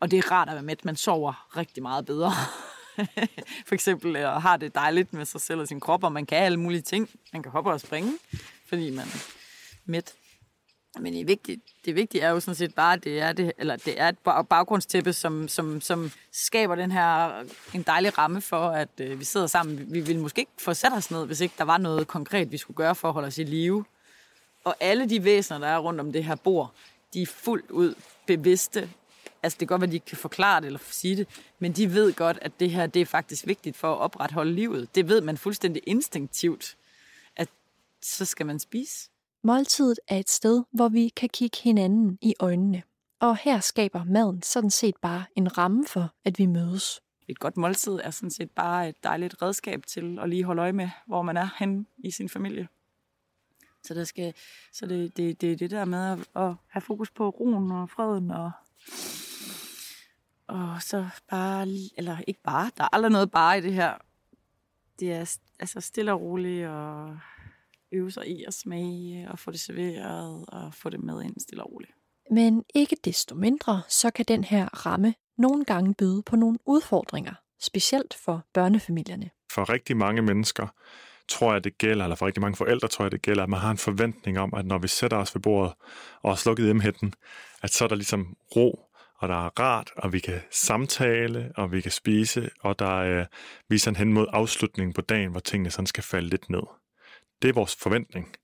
Og 0.00 0.10
det 0.10 0.18
er 0.18 0.32
rart 0.32 0.48
at 0.48 0.54
være 0.54 0.62
mæt. 0.62 0.84
Man 0.84 0.96
sover 0.96 1.56
rigtig 1.56 1.82
meget 1.82 2.06
bedre. 2.06 2.32
For 3.66 3.74
eksempel 3.74 4.16
og 4.16 4.42
har 4.42 4.56
det 4.56 4.74
dejligt 4.74 5.12
med 5.12 5.24
sig 5.24 5.40
selv 5.40 5.60
og 5.60 5.68
sin 5.68 5.80
krop, 5.80 6.04
og 6.04 6.12
man 6.12 6.26
kan 6.26 6.38
alle 6.38 6.60
mulige 6.60 6.82
ting. 6.82 7.10
Man 7.32 7.42
kan 7.42 7.52
hoppe 7.52 7.70
og 7.70 7.80
springe, 7.80 8.12
fordi 8.68 8.90
man 8.90 9.06
er 9.06 9.30
mæt. 9.84 10.14
Men 10.98 11.12
det 11.12 11.26
vigtige, 11.26 11.60
det 11.84 11.94
vigtige 11.94 12.22
er 12.22 12.30
jo 12.30 12.40
sådan 12.40 12.54
set 12.54 12.74
bare, 12.74 12.92
at 12.92 13.04
det 13.04 13.20
er, 13.20 13.32
det, 13.32 13.52
eller 13.58 13.76
det 13.76 14.00
er 14.00 14.08
et 14.08 14.18
baggrundstæppe, 14.48 15.12
som, 15.12 15.48
som, 15.48 15.80
som 15.80 16.10
skaber 16.32 16.74
den 16.74 16.92
her 16.92 17.40
en 17.74 17.82
dejlig 17.82 18.18
ramme 18.18 18.40
for, 18.40 18.68
at 18.68 18.88
øh, 19.00 19.20
vi 19.20 19.24
sidder 19.24 19.46
sammen. 19.46 19.92
Vi 19.92 20.00
ville 20.00 20.22
måske 20.22 20.40
ikke 20.40 20.52
få 20.58 20.74
sat 20.74 20.92
os 20.92 21.10
ned, 21.10 21.26
hvis 21.26 21.40
ikke 21.40 21.54
der 21.58 21.64
var 21.64 21.78
noget 21.78 22.06
konkret, 22.06 22.52
vi 22.52 22.56
skulle 22.56 22.76
gøre 22.76 22.94
for 22.94 23.08
at 23.08 23.14
holde 23.14 23.26
os 23.26 23.38
i 23.38 23.44
live. 23.44 23.84
Og 24.64 24.76
alle 24.80 25.08
de 25.08 25.24
væsener, 25.24 25.58
der 25.58 25.66
er 25.66 25.78
rundt 25.78 26.00
om 26.00 26.12
det 26.12 26.24
her 26.24 26.34
bord, 26.34 26.72
de 27.14 27.22
er 27.22 27.26
fuldt 27.26 27.70
ud 27.70 27.94
bevidste. 28.26 28.90
Altså 29.42 29.56
det 29.60 29.68
kan 29.68 29.74
godt 29.74 29.80
være, 29.80 29.88
at 29.88 29.92
de 29.92 29.96
ikke 29.96 30.06
kan 30.06 30.18
forklare 30.18 30.60
det 30.60 30.66
eller 30.66 30.80
sige 30.90 31.16
det, 31.16 31.28
men 31.58 31.72
de 31.72 31.92
ved 31.92 32.12
godt, 32.12 32.38
at 32.42 32.52
det 32.60 32.70
her 32.70 32.86
det 32.86 33.02
er 33.02 33.06
faktisk 33.06 33.46
vigtigt 33.46 33.76
for 33.76 33.92
at 33.92 33.98
opretholde 33.98 34.52
livet. 34.52 34.94
Det 34.94 35.08
ved 35.08 35.20
man 35.20 35.36
fuldstændig 35.38 35.82
instinktivt, 35.86 36.76
at 37.36 37.48
så 38.02 38.24
skal 38.24 38.46
man 38.46 38.58
spise. 38.58 39.10
Måltidet 39.42 40.00
er 40.08 40.16
et 40.16 40.30
sted, 40.30 40.62
hvor 40.72 40.88
vi 40.88 41.08
kan 41.08 41.28
kigge 41.28 41.58
hinanden 41.62 42.18
i 42.22 42.34
øjnene. 42.40 42.82
Og 43.20 43.36
her 43.36 43.60
skaber 43.60 44.04
maden 44.04 44.42
sådan 44.42 44.70
set 44.70 44.96
bare 44.96 45.24
en 45.36 45.58
ramme 45.58 45.84
for, 45.86 46.14
at 46.24 46.38
vi 46.38 46.46
mødes. 46.46 47.00
Et 47.28 47.38
godt 47.38 47.56
måltid 47.56 47.92
er 47.92 48.10
sådan 48.10 48.30
set 48.30 48.50
bare 48.50 48.88
et 48.88 49.04
dejligt 49.04 49.42
redskab 49.42 49.86
til 49.86 50.18
at 50.22 50.28
lige 50.28 50.44
holde 50.44 50.62
øje 50.62 50.72
med, 50.72 50.88
hvor 51.06 51.22
man 51.22 51.36
er 51.36 51.48
hen 51.58 51.86
i 51.98 52.10
sin 52.10 52.28
familie. 52.28 52.68
Så, 53.82 53.94
der 53.94 54.04
skal, 54.04 54.34
så 54.72 54.86
det, 54.86 55.16
det, 55.16 55.40
det, 55.40 55.60
det 55.60 55.70
der 55.70 55.84
med 55.84 55.98
at, 56.12 56.42
at 56.42 56.54
have 56.68 56.82
fokus 56.82 57.10
på 57.10 57.28
roen 57.28 57.72
og 57.72 57.90
freden 57.90 58.30
og, 58.30 58.50
og 60.46 60.82
så 60.82 61.08
bare, 61.28 61.66
eller 61.96 62.18
ikke 62.26 62.42
bare, 62.42 62.70
der 62.76 62.84
er 62.84 62.88
aldrig 62.92 63.12
noget 63.12 63.30
bare 63.30 63.58
i 63.58 63.60
det 63.60 63.72
her. 63.72 63.94
Det 65.00 65.12
er 65.12 65.36
altså 65.58 65.80
stille 65.80 66.12
og 66.12 66.20
roligt 66.20 66.68
og 66.68 67.18
øve 67.92 68.10
sig 68.10 68.28
i 68.28 68.44
at 68.44 68.54
smage 68.54 69.30
og 69.30 69.38
få 69.38 69.50
det 69.50 69.60
serveret 69.60 70.44
og 70.48 70.74
få 70.74 70.90
det 70.90 71.00
med 71.00 71.22
ind 71.22 71.40
stille 71.40 71.62
og 71.62 71.72
roligt. 71.72 71.92
Men 72.30 72.64
ikke 72.74 72.96
desto 73.04 73.34
mindre, 73.34 73.82
så 73.88 74.10
kan 74.10 74.24
den 74.28 74.44
her 74.44 74.86
ramme 74.86 75.14
nogle 75.38 75.64
gange 75.64 75.94
byde 75.94 76.22
på 76.22 76.36
nogle 76.36 76.58
udfordringer, 76.66 77.34
specielt 77.60 78.14
for 78.14 78.46
børnefamilierne. 78.54 79.30
For 79.52 79.68
rigtig 79.68 79.96
mange 79.96 80.22
mennesker 80.22 80.66
tror 81.28 81.52
jeg, 81.52 81.64
det 81.64 81.78
gælder, 81.78 82.04
eller 82.04 82.16
for 82.16 82.26
rigtig 82.26 82.40
mange 82.40 82.56
forældre 82.56 82.88
tror 82.88 83.04
jeg, 83.04 83.12
det 83.12 83.22
gælder, 83.22 83.42
at 83.42 83.48
man 83.48 83.60
har 83.60 83.70
en 83.70 83.78
forventning 83.78 84.38
om, 84.38 84.54
at 84.54 84.66
når 84.66 84.78
vi 84.78 84.88
sætter 84.88 85.16
os 85.16 85.34
ved 85.34 85.42
bordet 85.42 85.72
og 86.22 86.30
har 86.30 86.36
slukket 86.36 86.64
hjemhætten, 86.64 87.14
at 87.62 87.72
så 87.72 87.84
er 87.84 87.88
der 87.88 87.94
ligesom 87.96 88.36
ro, 88.56 88.80
og 89.18 89.28
der 89.28 89.46
er 89.46 89.60
rart, 89.60 89.90
og 89.96 90.12
vi 90.12 90.18
kan 90.18 90.40
samtale, 90.50 91.52
og 91.56 91.72
vi 91.72 91.80
kan 91.80 91.90
spise, 91.90 92.50
og 92.60 92.78
der 92.78 93.02
er, 93.02 93.26
vi 93.68 93.74
er 93.74 93.78
sådan 93.78 93.96
hen 93.96 94.12
mod 94.12 94.26
afslutningen 94.32 94.92
på 94.92 95.00
dagen, 95.00 95.30
hvor 95.30 95.40
tingene 95.40 95.70
sådan 95.70 95.86
skal 95.86 96.04
falde 96.04 96.28
lidt 96.28 96.50
ned. 96.50 96.62
Det 97.42 97.48
er 97.48 97.52
vores 97.52 97.76
forventning. 97.76 98.36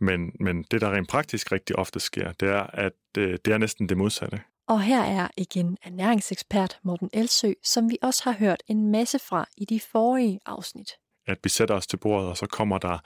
Men, 0.00 0.32
men 0.40 0.62
det, 0.70 0.80
der 0.80 0.90
rent 0.90 1.08
praktisk 1.08 1.52
rigtig 1.52 1.76
ofte 1.76 2.00
sker, 2.00 2.32
det 2.32 2.48
er, 2.48 2.62
at 2.62 2.92
øh, 3.18 3.38
det 3.44 3.52
er 3.52 3.58
næsten 3.58 3.88
det 3.88 3.96
modsatte. 3.96 4.40
Og 4.68 4.82
her 4.82 5.02
er 5.02 5.28
igen 5.36 5.76
ernæringsekspert 5.82 6.78
Morten 6.84 7.10
Elsø, 7.12 7.52
som 7.64 7.90
vi 7.90 7.98
også 8.02 8.24
har 8.24 8.32
hørt 8.32 8.62
en 8.66 8.90
masse 8.90 9.18
fra 9.18 9.46
i 9.56 9.64
de 9.64 9.80
forrige 9.80 10.40
afsnit. 10.46 10.92
At 11.26 11.38
vi 11.44 11.48
sætter 11.48 11.74
os 11.74 11.86
til 11.86 11.96
bordet, 11.96 12.28
og 12.28 12.36
så 12.36 12.46
kommer 12.46 12.78
der 12.78 12.98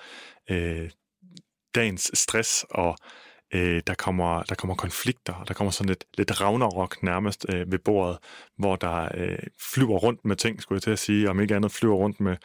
øh, 0.50 0.90
dagens 1.74 2.10
stress, 2.14 2.64
og 2.70 2.96
øh, 3.54 3.82
der, 3.86 3.94
kommer, 3.94 4.42
der 4.42 4.54
kommer 4.54 4.74
konflikter, 4.74 5.32
og 5.32 5.48
der 5.48 5.54
kommer 5.54 5.70
sådan 5.70 5.88
lidt, 5.88 6.04
lidt 6.18 6.40
ragnarok 6.40 7.02
nærmest 7.02 7.46
øh, 7.48 7.72
ved 7.72 7.78
bordet, 7.78 8.18
hvor 8.58 8.76
der 8.76 9.08
øh, 9.14 9.38
flyver 9.74 9.98
rundt 9.98 10.24
med 10.24 10.36
ting, 10.36 10.62
skulle 10.62 10.76
jeg 10.76 10.82
til 10.82 10.90
at 10.90 10.98
sige, 10.98 11.30
om 11.30 11.40
ikke 11.40 11.56
andet 11.56 11.72
flyver 11.72 11.94
rundt 11.94 12.20
med 12.20 12.36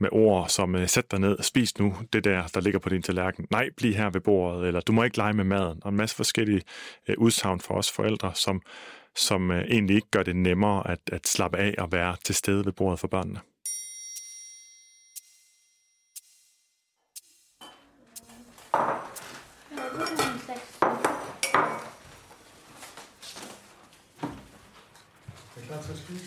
med 0.00 0.08
ord 0.12 0.48
som 0.48 0.74
øh, 0.74 0.88
sæt 0.88 1.10
dig 1.10 1.18
ned, 1.18 1.42
spis 1.42 1.78
nu 1.78 1.94
det 2.12 2.24
der, 2.24 2.46
der 2.54 2.60
ligger 2.60 2.80
på 2.80 2.88
din 2.88 3.02
tallerken. 3.02 3.46
Nej, 3.50 3.68
bliv 3.76 3.94
her 3.94 4.10
ved 4.10 4.20
bordet, 4.20 4.66
eller 4.66 4.80
du 4.80 4.92
må 4.92 5.02
ikke 5.02 5.16
lege 5.16 5.32
med 5.32 5.44
maden. 5.44 5.78
Og 5.82 5.90
en 5.90 5.96
masse 5.96 6.16
forskellige 6.16 6.62
øh, 7.08 7.14
udsagn 7.18 7.60
for 7.60 7.74
os 7.74 7.92
forældre, 7.92 8.32
som, 8.34 8.62
som 9.16 9.50
øh, 9.50 9.64
egentlig 9.64 9.96
ikke 9.96 10.10
gør 10.10 10.22
det 10.22 10.36
nemmere 10.36 10.90
at, 10.90 11.00
at 11.12 11.28
slappe 11.28 11.58
af 11.58 11.74
og 11.78 11.92
være 11.92 12.16
til 12.24 12.34
stede 12.34 12.64
ved 12.64 12.72
bordet 12.72 13.00
for 13.00 13.08
børnene. 13.08 13.40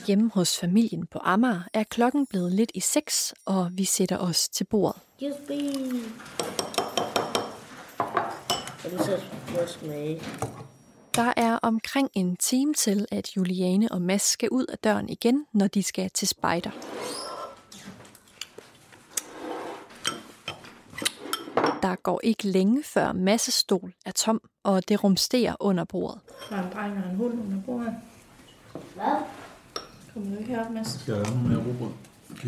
Hjemme 0.08 0.32
hos 0.34 0.60
familien 0.60 1.08
på 1.08 1.20
Amager 1.24 1.62
er 1.74 1.84
klokken 1.84 2.26
blevet 2.26 2.52
lidt 2.52 2.72
i 2.74 2.80
seks, 2.80 3.34
og 3.46 3.70
vi 3.74 3.86
sætter 3.86 4.18
os 4.18 4.50
til 4.50 4.64
bordet. 4.64 5.02
Der 11.16 11.34
er 11.38 11.60
omkring 11.62 12.10
en 12.14 12.36
time 12.36 12.74
til, 12.74 13.06
at 13.12 13.38
Juliane 13.38 13.92
og 13.92 14.02
Mads 14.02 14.22
skal 14.22 14.50
ud 14.50 14.66
af 14.66 14.78
døren 14.78 15.10
igen, 15.10 15.46
når 15.54 15.68
de 15.68 15.84
skal 15.84 16.10
til 16.10 16.28
spejder. 16.28 16.72
Der 21.82 21.96
går 21.96 22.20
ikke 22.24 22.48
længe 22.48 22.84
før 22.84 23.12
Masses 23.12 23.54
stol 23.54 23.94
er 24.06 24.12
tom, 24.12 24.42
og 24.64 24.90
det 24.90 25.04
rumsterer 25.04 25.56
under 25.60 25.84
bordet. 25.84 26.22
Der 26.50 26.56
er 26.56 26.64
en 26.68 26.74
dreng 26.74 27.04
og 27.04 27.10
en 27.10 27.16
hund 27.16 27.34
under 27.34 27.62
bordet. 27.66 27.96
Hvad? 28.96 29.16
Kommer 30.14 30.32
du 30.32 30.38
ikke 30.38 30.52
herop, 30.54 30.72
Mads? 30.72 31.02
Skal 31.02 31.14
jeg 31.14 31.26
have 31.26 31.44
noget 31.44 31.66
mere? 31.66 31.90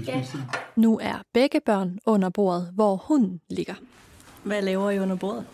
Ja. 0.07 0.24
Nu 0.75 1.00
er 1.01 1.22
begge 1.34 1.60
børn 1.60 2.00
under 2.05 2.29
bordet, 2.29 2.72
hvor 2.74 2.95
hunden 2.95 3.41
ligger. 3.50 3.74
Hvad 4.43 4.62
laver 4.62 4.89
I 4.91 5.00
under 5.00 5.15
bordet? 5.15 5.45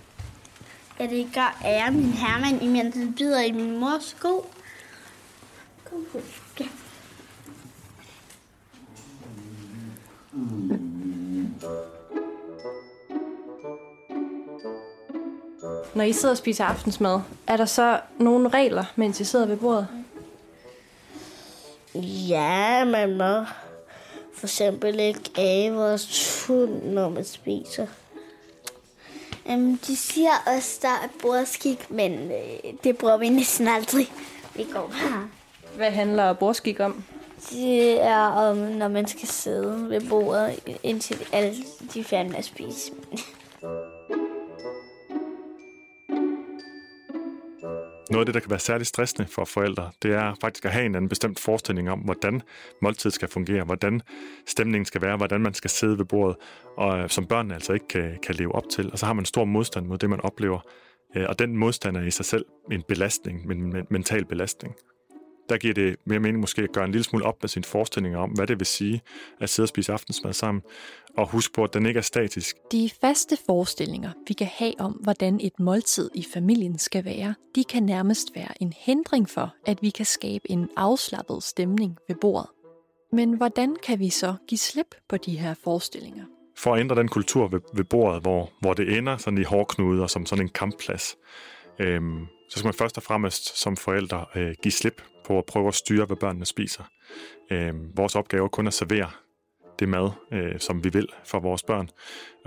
Jeg 0.99 1.09
ligger 1.09 1.57
ære 1.65 1.91
min 1.91 2.11
hermand, 2.11 2.61
imens 2.63 2.95
den 2.95 3.13
bider 3.13 3.41
i 3.41 3.51
min 3.51 3.79
mors 3.79 4.03
sko. 4.03 4.45
Kom 5.83 6.05
på. 6.11 6.19
Ja. 6.59 6.65
Når 15.95 16.03
I 16.03 16.13
sidder 16.13 16.33
og 16.33 16.37
spiser 16.37 16.65
aftensmad, 16.65 17.19
er 17.47 17.57
der 17.57 17.65
så 17.65 17.99
nogle 18.19 18.49
regler, 18.49 18.85
mens 18.95 19.19
I 19.19 19.23
sidder 19.23 19.45
ved 19.45 19.57
bordet? 19.57 19.87
Ja, 21.95 22.83
man 22.83 23.17
må 23.17 23.45
for 24.33 24.45
eksempel 24.45 24.99
ikke 24.99 25.31
af 25.37 25.69
vores 25.73 26.45
hund, 26.47 26.83
når 26.83 27.09
man 27.09 27.25
spiser. 27.25 27.87
Um, 29.45 29.77
de 29.77 29.95
siger 29.95 30.31
også, 30.55 30.79
der 30.81 30.87
er 30.87 31.07
bordskik, 31.21 31.91
men 31.91 32.13
øh, 32.13 32.73
det 32.83 32.97
bruger 32.97 33.17
vi 33.17 33.29
næsten 33.29 33.67
aldrig. 33.67 34.11
Vi 34.55 34.67
går 34.73 34.87
bare. 34.87 35.29
Hvad 35.75 35.91
handler 35.91 36.33
bordskik 36.33 36.79
om? 36.79 37.03
Det 37.49 38.01
er 38.01 38.25
om, 38.25 38.57
når 38.57 38.87
man 38.87 39.07
skal 39.07 39.27
sidde 39.27 39.89
ved 39.89 40.01
bordet, 40.09 40.59
indtil 40.83 41.27
alle 41.33 41.55
de 41.93 41.99
er 41.99 42.03
færdige 42.03 42.29
med 42.29 42.39
at 42.39 42.45
spise. 42.45 42.91
Noget 48.11 48.21
af 48.21 48.25
det, 48.25 48.33
der 48.33 48.39
kan 48.39 48.49
være 48.49 48.59
særligt 48.59 48.87
stressende 48.87 49.27
for 49.27 49.45
forældre, 49.45 49.91
det 50.03 50.13
er 50.13 50.33
faktisk 50.41 50.65
at 50.65 50.71
have 50.71 50.85
en 50.85 50.95
anden 50.95 51.09
bestemt 51.09 51.39
forestilling 51.39 51.89
om, 51.89 51.99
hvordan 51.99 52.41
måltid 52.81 53.11
skal 53.11 53.27
fungere, 53.27 53.63
hvordan 53.63 54.01
stemningen 54.47 54.85
skal 54.85 55.01
være, 55.01 55.17
hvordan 55.17 55.41
man 55.41 55.53
skal 55.53 55.69
sidde 55.69 55.97
ved 55.97 56.05
bordet, 56.05 56.35
og 56.77 56.99
øh, 56.99 57.09
som 57.09 57.25
børnene 57.25 57.53
altså 57.53 57.73
ikke 57.73 57.87
kan, 57.87 58.17
kan 58.23 58.35
leve 58.35 58.55
op 58.55 58.69
til. 58.71 58.91
Og 58.91 58.99
så 58.99 59.05
har 59.05 59.13
man 59.13 59.21
en 59.21 59.25
stor 59.25 59.45
modstand 59.45 59.85
mod 59.85 59.97
det, 59.97 60.09
man 60.09 60.21
oplever. 60.21 60.59
Øh, 61.15 61.25
og 61.29 61.39
den 61.39 61.57
modstand 61.57 61.97
er 61.97 62.01
i 62.01 62.11
sig 62.11 62.25
selv 62.25 62.45
en 62.71 62.83
belastning, 62.87 63.51
en 63.51 63.85
mental 63.89 64.25
belastning 64.25 64.75
der 65.49 65.57
giver 65.57 65.73
det 65.73 65.95
mere 66.05 66.19
mening 66.19 66.39
måske 66.39 66.61
at 66.61 66.71
gøre 66.71 66.85
en 66.85 66.91
lille 66.91 67.03
smule 67.03 67.25
op 67.25 67.37
med 67.41 67.49
sine 67.49 67.63
forestillinger 67.63 68.19
om, 68.19 68.29
hvad 68.29 68.47
det 68.47 68.59
vil 68.59 68.65
sige 68.65 69.01
at 69.39 69.49
sidde 69.49 69.65
og 69.65 69.69
spise 69.69 69.93
aftensmad 69.93 70.33
sammen, 70.33 70.63
og 71.17 71.27
huske 71.27 71.53
på, 71.53 71.63
at 71.63 71.73
den 71.73 71.85
ikke 71.85 71.97
er 71.97 72.01
statisk. 72.01 72.55
De 72.71 72.89
faste 73.01 73.37
forestillinger, 73.45 74.11
vi 74.27 74.33
kan 74.33 74.47
have 74.47 74.73
om, 74.79 74.91
hvordan 74.91 75.39
et 75.43 75.59
måltid 75.59 76.09
i 76.15 76.25
familien 76.33 76.79
skal 76.79 77.05
være, 77.05 77.35
de 77.55 77.63
kan 77.63 77.83
nærmest 77.83 78.35
være 78.35 78.61
en 78.61 78.73
hindring 78.77 79.29
for, 79.29 79.55
at 79.65 79.77
vi 79.81 79.89
kan 79.89 80.05
skabe 80.05 80.51
en 80.51 80.69
afslappet 80.77 81.43
stemning 81.43 81.97
ved 82.07 82.15
bordet. 82.21 82.49
Men 83.13 83.33
hvordan 83.33 83.75
kan 83.83 83.99
vi 83.99 84.09
så 84.09 84.35
give 84.47 84.59
slip 84.59 84.95
på 85.09 85.17
de 85.17 85.37
her 85.37 85.53
forestillinger? 85.63 86.25
For 86.57 86.73
at 86.73 86.79
ændre 86.79 86.95
den 86.95 87.07
kultur 87.07 87.47
ved, 87.47 87.59
ved 87.73 87.83
bordet, 87.83 88.21
hvor, 88.21 88.51
hvor 88.59 88.73
det 88.73 88.97
ender 88.97 89.17
sådan 89.17 89.37
i 89.37 89.43
hårdknuder 89.43 90.07
som 90.07 90.25
sådan 90.25 90.45
en 90.45 90.49
kampplads, 90.49 91.17
øhm, 91.79 92.27
så 92.51 92.59
skal 92.59 92.67
man 92.67 92.73
først 92.73 92.97
og 92.97 93.03
fremmest 93.03 93.61
som 93.61 93.77
forældre 93.77 94.25
øh, 94.35 94.55
give 94.63 94.71
slip 94.71 95.01
på 95.25 95.37
at 95.37 95.45
prøve 95.45 95.67
at 95.67 95.75
styre, 95.75 96.05
hvad 96.05 96.17
børnene 96.17 96.45
spiser. 96.45 96.83
Øh, 97.51 97.97
vores 97.97 98.15
opgave 98.15 98.43
er 98.43 98.47
kun 98.47 98.67
at 98.67 98.73
servere 98.73 99.09
det 99.79 99.89
mad, 99.89 100.09
øh, 100.33 100.59
som 100.59 100.83
vi 100.83 100.89
vil 100.89 101.07
for 101.25 101.39
vores 101.39 101.63
børn. 101.63 101.89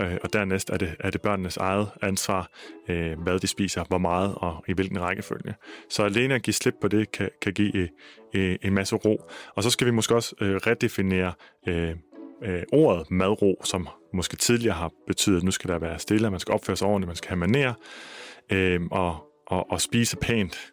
Øh, 0.00 0.16
og 0.22 0.32
dernæst 0.32 0.70
er 0.70 0.76
det, 0.76 0.96
er 1.00 1.10
det 1.10 1.22
børnenes 1.22 1.56
eget 1.56 1.90
ansvar, 2.02 2.50
øh, 2.88 3.20
hvad 3.20 3.38
de 3.38 3.46
spiser, 3.46 3.84
hvor 3.88 3.98
meget 3.98 4.34
og 4.34 4.64
i 4.68 4.72
hvilken 4.72 5.00
rækkefølge. 5.00 5.54
Så 5.90 6.02
alene 6.02 6.34
at 6.34 6.42
give 6.42 6.54
slip 6.54 6.74
på 6.80 6.88
det 6.88 7.12
kan, 7.12 7.30
kan 7.42 7.52
give 7.52 7.76
øh, 7.76 7.88
øh 8.34 8.56
en 8.62 8.74
masse 8.74 8.96
ro. 8.96 9.30
Og 9.54 9.62
så 9.62 9.70
skal 9.70 9.86
vi 9.86 9.90
måske 9.92 10.14
også 10.14 10.34
øh, 10.40 10.56
redefinere 10.56 11.32
øh, 11.68 11.94
øh, 12.44 12.62
ordet 12.72 13.10
madro, 13.10 13.60
som 13.64 13.88
måske 14.14 14.36
tidligere 14.36 14.74
har 14.74 14.90
betydet, 15.06 15.36
at 15.36 15.42
nu 15.42 15.50
skal 15.50 15.70
der 15.70 15.78
være 15.78 15.98
stille, 15.98 16.30
man 16.30 16.40
skal 16.40 16.54
opføre 16.54 16.76
sig 16.76 16.88
ordentligt, 16.88 17.08
man 17.08 17.16
skal 17.16 17.28
have 17.28 17.38
maner, 17.38 17.74
øh, 18.52 18.80
og, 18.90 19.33
og, 19.54 19.70
og 19.70 19.80
spise 19.80 20.16
pænt 20.16 20.72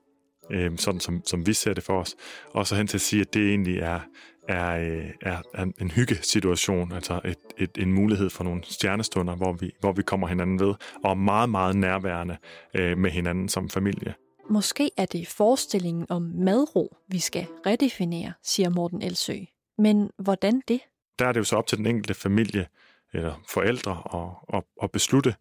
øh, 0.51 0.77
sådan 0.77 0.99
som, 0.99 1.21
som 1.25 1.47
vi 1.47 1.53
ser 1.53 1.73
det 1.73 1.83
for 1.83 1.99
os. 1.99 2.15
Og 2.53 2.67
så 2.67 2.75
hen 2.75 2.87
til 2.87 2.97
at 2.97 3.01
sige, 3.01 3.21
at 3.21 3.33
det 3.33 3.49
egentlig 3.49 3.79
er, 3.79 3.99
er, 4.47 4.77
øh, 4.77 5.09
er, 5.21 5.41
er 5.53 5.65
en 5.81 5.91
hyggesituation, 5.91 6.91
altså 6.91 7.21
et, 7.25 7.37
et, 7.57 7.77
en 7.77 7.93
mulighed 7.93 8.29
for 8.29 8.43
nogle 8.43 8.61
stjernestunder, 8.63 9.35
hvor 9.35 9.53
vi, 9.53 9.71
hvor 9.79 9.91
vi 9.91 10.01
kommer 10.01 10.27
hinanden 10.27 10.59
ved, 10.59 10.73
og 11.03 11.11
er 11.11 11.15
meget, 11.15 11.49
meget 11.49 11.75
nærværende 11.75 12.37
øh, 12.73 12.97
med 12.97 13.11
hinanden 13.11 13.49
som 13.49 13.69
familie. 13.69 14.13
Måske 14.49 14.91
er 14.97 15.05
det 15.05 15.27
forestillingen 15.27 16.05
om 16.09 16.21
madro, 16.21 16.95
vi 17.07 17.19
skal 17.19 17.47
redefinere, 17.65 18.33
siger 18.43 18.69
Morten 18.69 19.01
Elsø. 19.01 19.37
Men 19.77 20.09
hvordan 20.17 20.61
det? 20.67 20.79
Der 21.19 21.27
er 21.27 21.31
det 21.31 21.39
jo 21.39 21.43
så 21.43 21.55
op 21.55 21.67
til 21.67 21.77
den 21.77 21.85
enkelte 21.85 22.13
familie 22.13 22.67
eller 23.13 23.41
forældre 23.49 24.01
at, 24.13 24.57
at, 24.57 24.63
at 24.83 24.91
beslutte, 24.91 25.35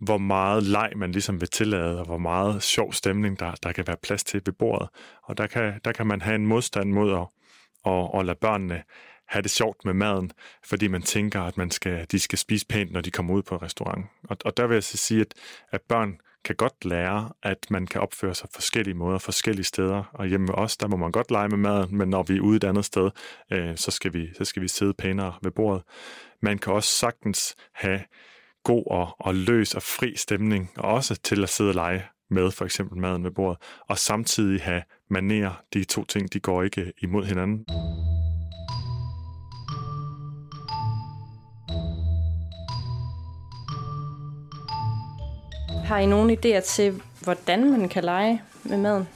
hvor 0.00 0.18
meget 0.18 0.62
leg 0.62 0.92
man 0.96 1.12
ligesom 1.12 1.40
vil 1.40 1.48
tillade, 1.48 1.98
og 1.98 2.06
hvor 2.06 2.18
meget 2.18 2.62
sjov 2.62 2.92
stemning, 2.92 3.38
der, 3.38 3.52
der 3.62 3.72
kan 3.72 3.86
være 3.86 3.96
plads 4.02 4.24
til 4.24 4.42
ved 4.44 4.52
bordet. 4.52 4.88
Og 5.22 5.38
der 5.38 5.46
kan, 5.46 5.80
der 5.84 5.92
kan 5.92 6.06
man 6.06 6.20
have 6.20 6.34
en 6.34 6.46
modstand 6.46 6.92
mod 6.92 7.12
at, 7.12 7.26
at, 7.92 8.10
at 8.20 8.26
lade 8.26 8.38
børnene 8.40 8.82
have 9.28 9.42
det 9.42 9.50
sjovt 9.50 9.84
med 9.84 9.94
maden, 9.94 10.30
fordi 10.64 10.88
man 10.88 11.02
tænker, 11.02 11.42
at 11.42 11.56
man 11.56 11.70
skal, 11.70 12.06
de 12.10 12.18
skal 12.18 12.38
spise 12.38 12.66
pænt, 12.66 12.92
når 12.92 13.00
de 13.00 13.10
kommer 13.10 13.34
ud 13.34 13.42
på 13.42 13.54
et 13.54 13.62
restaurant. 13.62 14.06
Og, 14.28 14.36
og 14.44 14.56
der 14.56 14.66
vil 14.66 14.74
jeg 14.74 14.84
så 14.84 14.96
sige, 14.96 15.20
at, 15.20 15.34
at 15.72 15.80
børn 15.88 16.18
kan 16.44 16.56
godt 16.56 16.84
lære, 16.84 17.32
at 17.42 17.66
man 17.70 17.86
kan 17.86 18.00
opføre 18.00 18.34
sig 18.34 18.48
forskellige 18.54 18.94
måder, 18.94 19.18
forskellige 19.18 19.64
steder. 19.64 20.10
Og 20.12 20.26
hjemme 20.26 20.46
med 20.46 20.54
os, 20.54 20.76
der 20.76 20.88
må 20.88 20.96
man 20.96 21.12
godt 21.12 21.30
lege 21.30 21.48
med 21.48 21.58
maden, 21.58 21.96
men 21.96 22.08
når 22.08 22.22
vi 22.22 22.36
er 22.36 22.40
ude 22.40 22.56
et 22.56 22.64
andet 22.64 22.84
sted, 22.84 23.10
øh, 23.52 23.76
så, 23.76 23.90
skal 23.90 24.12
vi, 24.12 24.34
så 24.34 24.44
skal 24.44 24.62
vi 24.62 24.68
sidde 24.68 24.94
pænere 24.94 25.34
ved 25.42 25.50
bordet. 25.50 25.82
Man 26.42 26.58
kan 26.58 26.72
også 26.72 26.90
sagtens 26.90 27.56
have 27.72 28.00
god 28.66 28.82
og, 28.86 29.16
og 29.18 29.34
løs 29.34 29.74
og 29.74 29.82
fri 29.82 30.16
stemning, 30.16 30.70
og 30.76 30.94
også 30.94 31.14
til 31.14 31.42
at 31.42 31.48
sidde 31.48 31.70
og 31.70 31.74
lege 31.74 32.04
med 32.30 32.50
for 32.50 32.64
eksempel 32.64 32.98
maden 32.98 33.24
ved 33.24 33.30
bordet, 33.30 33.58
og 33.88 33.98
samtidig 33.98 34.62
have 34.62 34.82
maner. 35.10 35.62
De 35.74 35.84
to 35.84 36.04
ting, 36.04 36.32
de 36.32 36.40
går 36.40 36.62
ikke 36.62 36.92
imod 37.02 37.24
hinanden. 37.24 37.64
Har 45.84 45.98
I 45.98 46.06
nogle 46.06 46.38
idéer 46.38 46.60
til, 46.60 47.02
hvordan 47.22 47.70
man 47.70 47.88
kan 47.88 48.04
lege 48.04 48.42
med 48.64 48.78
maden? 48.78 49.08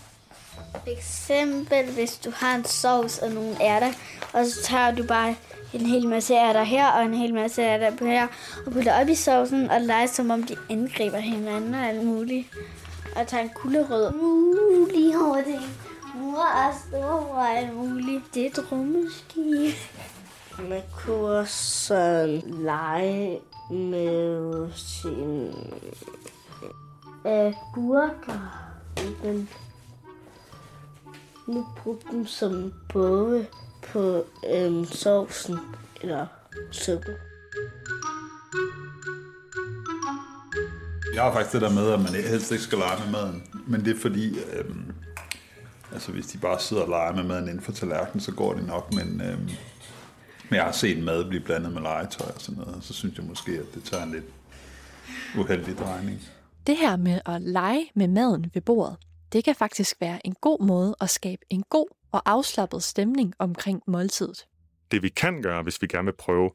For 0.71 0.91
eksempel, 0.99 1.93
hvis 1.95 2.19
du 2.19 2.31
har 2.35 2.55
en 2.55 2.65
sovs 2.65 3.19
og 3.19 3.31
nogle 3.31 3.57
ærter, 3.63 3.93
og 4.33 4.47
så 4.47 4.63
tager 4.63 4.95
du 4.95 5.07
bare 5.07 5.35
en 5.73 5.87
hel 5.87 6.09
masse 6.09 6.35
ærter 6.35 6.63
her 6.63 6.91
og 6.91 7.05
en 7.05 7.15
hel 7.15 7.35
masse 7.35 7.63
ærter 7.63 7.97
på 7.97 8.05
her, 8.05 8.27
og 8.67 8.73
putter 8.73 9.01
op 9.01 9.09
i 9.09 9.15
sovsen 9.15 9.71
og 9.71 9.81
leger 9.81 10.07
som 10.07 10.31
om 10.31 10.43
de 10.43 10.57
angriber 10.71 11.19
hinanden 11.19 11.75
og 11.75 11.81
alt 11.81 12.05
muligt. 12.05 12.47
Og 13.17 13.27
tager 13.27 13.43
en 13.43 13.51
kulderød. 13.55 14.13
Mulig 14.13 15.15
hurtigt. 15.15 15.63
Mor 16.15 16.67
er 16.67 16.73
stor 16.89 17.35
og 17.35 17.49
alt 17.49 17.77
muligt. 17.77 18.35
Det 18.35 18.43
er 18.43 18.47
et 18.47 18.73
rummeskib. 18.73 19.75
Man 20.69 20.83
kunne 20.97 21.29
også 21.29 22.41
lege 22.45 23.41
med 23.71 24.69
sin 24.77 25.53
agurker. 27.25 28.67
Men 29.25 29.49
nu 31.47 31.67
bruge 31.83 31.99
dem 32.11 32.27
som 32.27 32.73
både 32.93 33.47
på 33.93 34.27
øhm, 34.51 34.85
sovsen 34.85 35.59
eller 36.03 36.27
suppen. 36.71 37.15
Jeg 41.15 41.23
har 41.23 41.33
faktisk 41.33 41.53
det 41.53 41.61
der 41.61 41.71
med, 41.71 41.93
at 41.93 42.01
man 42.01 42.15
helst 42.15 42.53
ikke 42.53 42.65
skal 42.65 42.79
lege 42.79 43.01
med 43.05 43.13
maden. 43.13 43.43
Men 43.67 43.85
det 43.85 43.97
er 43.97 44.01
fordi, 44.01 44.39
øhm, 44.39 44.93
altså 45.93 46.13
hvis 46.13 46.27
de 46.27 46.39
bare 46.39 46.61
sidder 46.61 46.83
og 46.83 46.89
leger 46.89 47.15
med 47.15 47.25
maden 47.25 47.49
inden 47.49 47.61
for 47.61 47.73
tallerkenen, 47.73 48.21
så 48.21 48.33
går 48.33 48.55
det 48.55 48.67
nok. 48.67 48.95
Men, 48.95 49.21
øhm, 49.21 49.51
men 50.49 50.57
jeg 50.57 50.65
har 50.65 50.73
set 50.73 51.03
mad 51.03 51.29
blive 51.29 51.43
blandet 51.43 51.73
med 51.73 51.83
legetøj 51.83 52.31
og 52.35 52.41
sådan 52.41 52.65
noget, 52.65 52.85
så 52.85 52.93
synes 52.93 53.19
jeg 53.19 53.27
måske, 53.27 53.53
at 53.53 53.75
det 53.75 53.85
tager 53.85 54.03
en 54.03 54.13
lidt 54.13 54.25
uheldig 55.39 55.79
drejning. 55.79 56.21
Det 56.67 56.77
her 56.77 56.97
med 56.97 57.21
at 57.27 57.43
lege 57.43 57.91
med 57.95 58.09
maden 58.09 58.51
ved 58.55 58.63
bordet, 58.63 58.97
det 59.33 59.45
kan 59.45 59.55
faktisk 59.55 60.01
være 60.01 60.27
en 60.27 60.35
god 60.41 60.67
måde 60.67 60.97
at 61.01 61.11
skabe 61.11 61.43
en 61.51 61.63
god 61.71 61.87
og 62.13 62.23
afslappet 62.27 62.83
stemning 62.83 63.35
omkring 63.39 63.83
måltidet. 63.87 64.47
Det 64.91 65.03
vi 65.03 65.09
kan 65.09 65.43
gøre, 65.43 65.63
hvis 65.63 65.83
vi 65.83 65.87
gerne 65.87 66.05
vil 66.05 66.17
prøve 66.19 66.51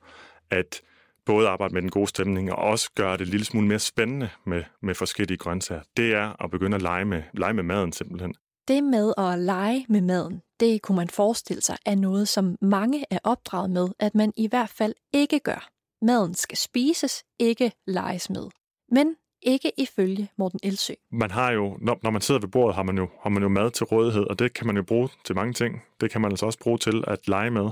at 0.51 0.81
både 1.25 1.47
arbejde 1.47 1.73
med 1.73 1.81
den 1.81 1.91
gode 1.91 2.07
stemning 2.07 2.51
og 2.51 2.57
også 2.57 2.91
gøre 2.95 3.17
det 3.17 3.21
en 3.21 3.27
lille 3.27 3.45
smule 3.45 3.67
mere 3.67 3.79
spændende 3.79 4.29
med, 4.45 4.63
med 4.81 4.95
forskellige 4.95 5.37
grøntsager, 5.37 5.81
det 5.97 6.13
er 6.13 6.43
at 6.43 6.51
begynde 6.51 6.75
at 6.75 6.81
lege 6.81 7.05
med, 7.05 7.23
lege 7.33 7.53
med 7.53 7.63
maden 7.63 7.91
simpelthen. 7.91 8.35
Det 8.67 8.83
med 8.83 9.13
at 9.17 9.39
lege 9.39 9.85
med 9.89 10.01
maden, 10.01 10.41
det 10.59 10.81
kunne 10.81 10.95
man 10.95 11.09
forestille 11.09 11.61
sig 11.61 11.77
er 11.85 11.95
noget, 11.95 12.27
som 12.27 12.55
mange 12.61 13.05
er 13.11 13.19
opdraget 13.23 13.69
med, 13.69 13.87
at 13.99 14.15
man 14.15 14.33
i 14.37 14.47
hvert 14.47 14.69
fald 14.69 14.93
ikke 15.13 15.39
gør. 15.39 15.69
Maden 16.01 16.33
skal 16.33 16.57
spises, 16.57 17.23
ikke 17.39 17.71
leges 17.87 18.29
med. 18.29 18.49
Men 18.91 19.15
ikke 19.45 19.71
ifølge 19.77 20.29
Morten 20.37 20.59
Elsø. 20.63 20.93
Man 21.11 21.31
har 21.31 21.51
jo, 21.51 21.77
når, 21.81 21.99
når 22.03 22.09
man 22.09 22.21
sidder 22.21 22.41
ved 22.41 22.49
bordet, 22.49 22.75
har 22.75 22.83
man, 22.83 22.97
jo, 22.97 23.09
har 23.23 23.29
man 23.29 23.43
jo 23.43 23.49
mad 23.49 23.71
til 23.71 23.85
rådighed, 23.85 24.23
og 24.23 24.39
det 24.39 24.53
kan 24.53 24.67
man 24.67 24.75
jo 24.75 24.83
bruge 24.83 25.09
til 25.25 25.35
mange 25.35 25.53
ting. 25.53 25.81
Det 26.01 26.11
kan 26.11 26.21
man 26.21 26.31
altså 26.31 26.45
også 26.45 26.59
bruge 26.59 26.77
til 26.77 27.03
at 27.07 27.27
lege 27.27 27.51
med. 27.51 27.69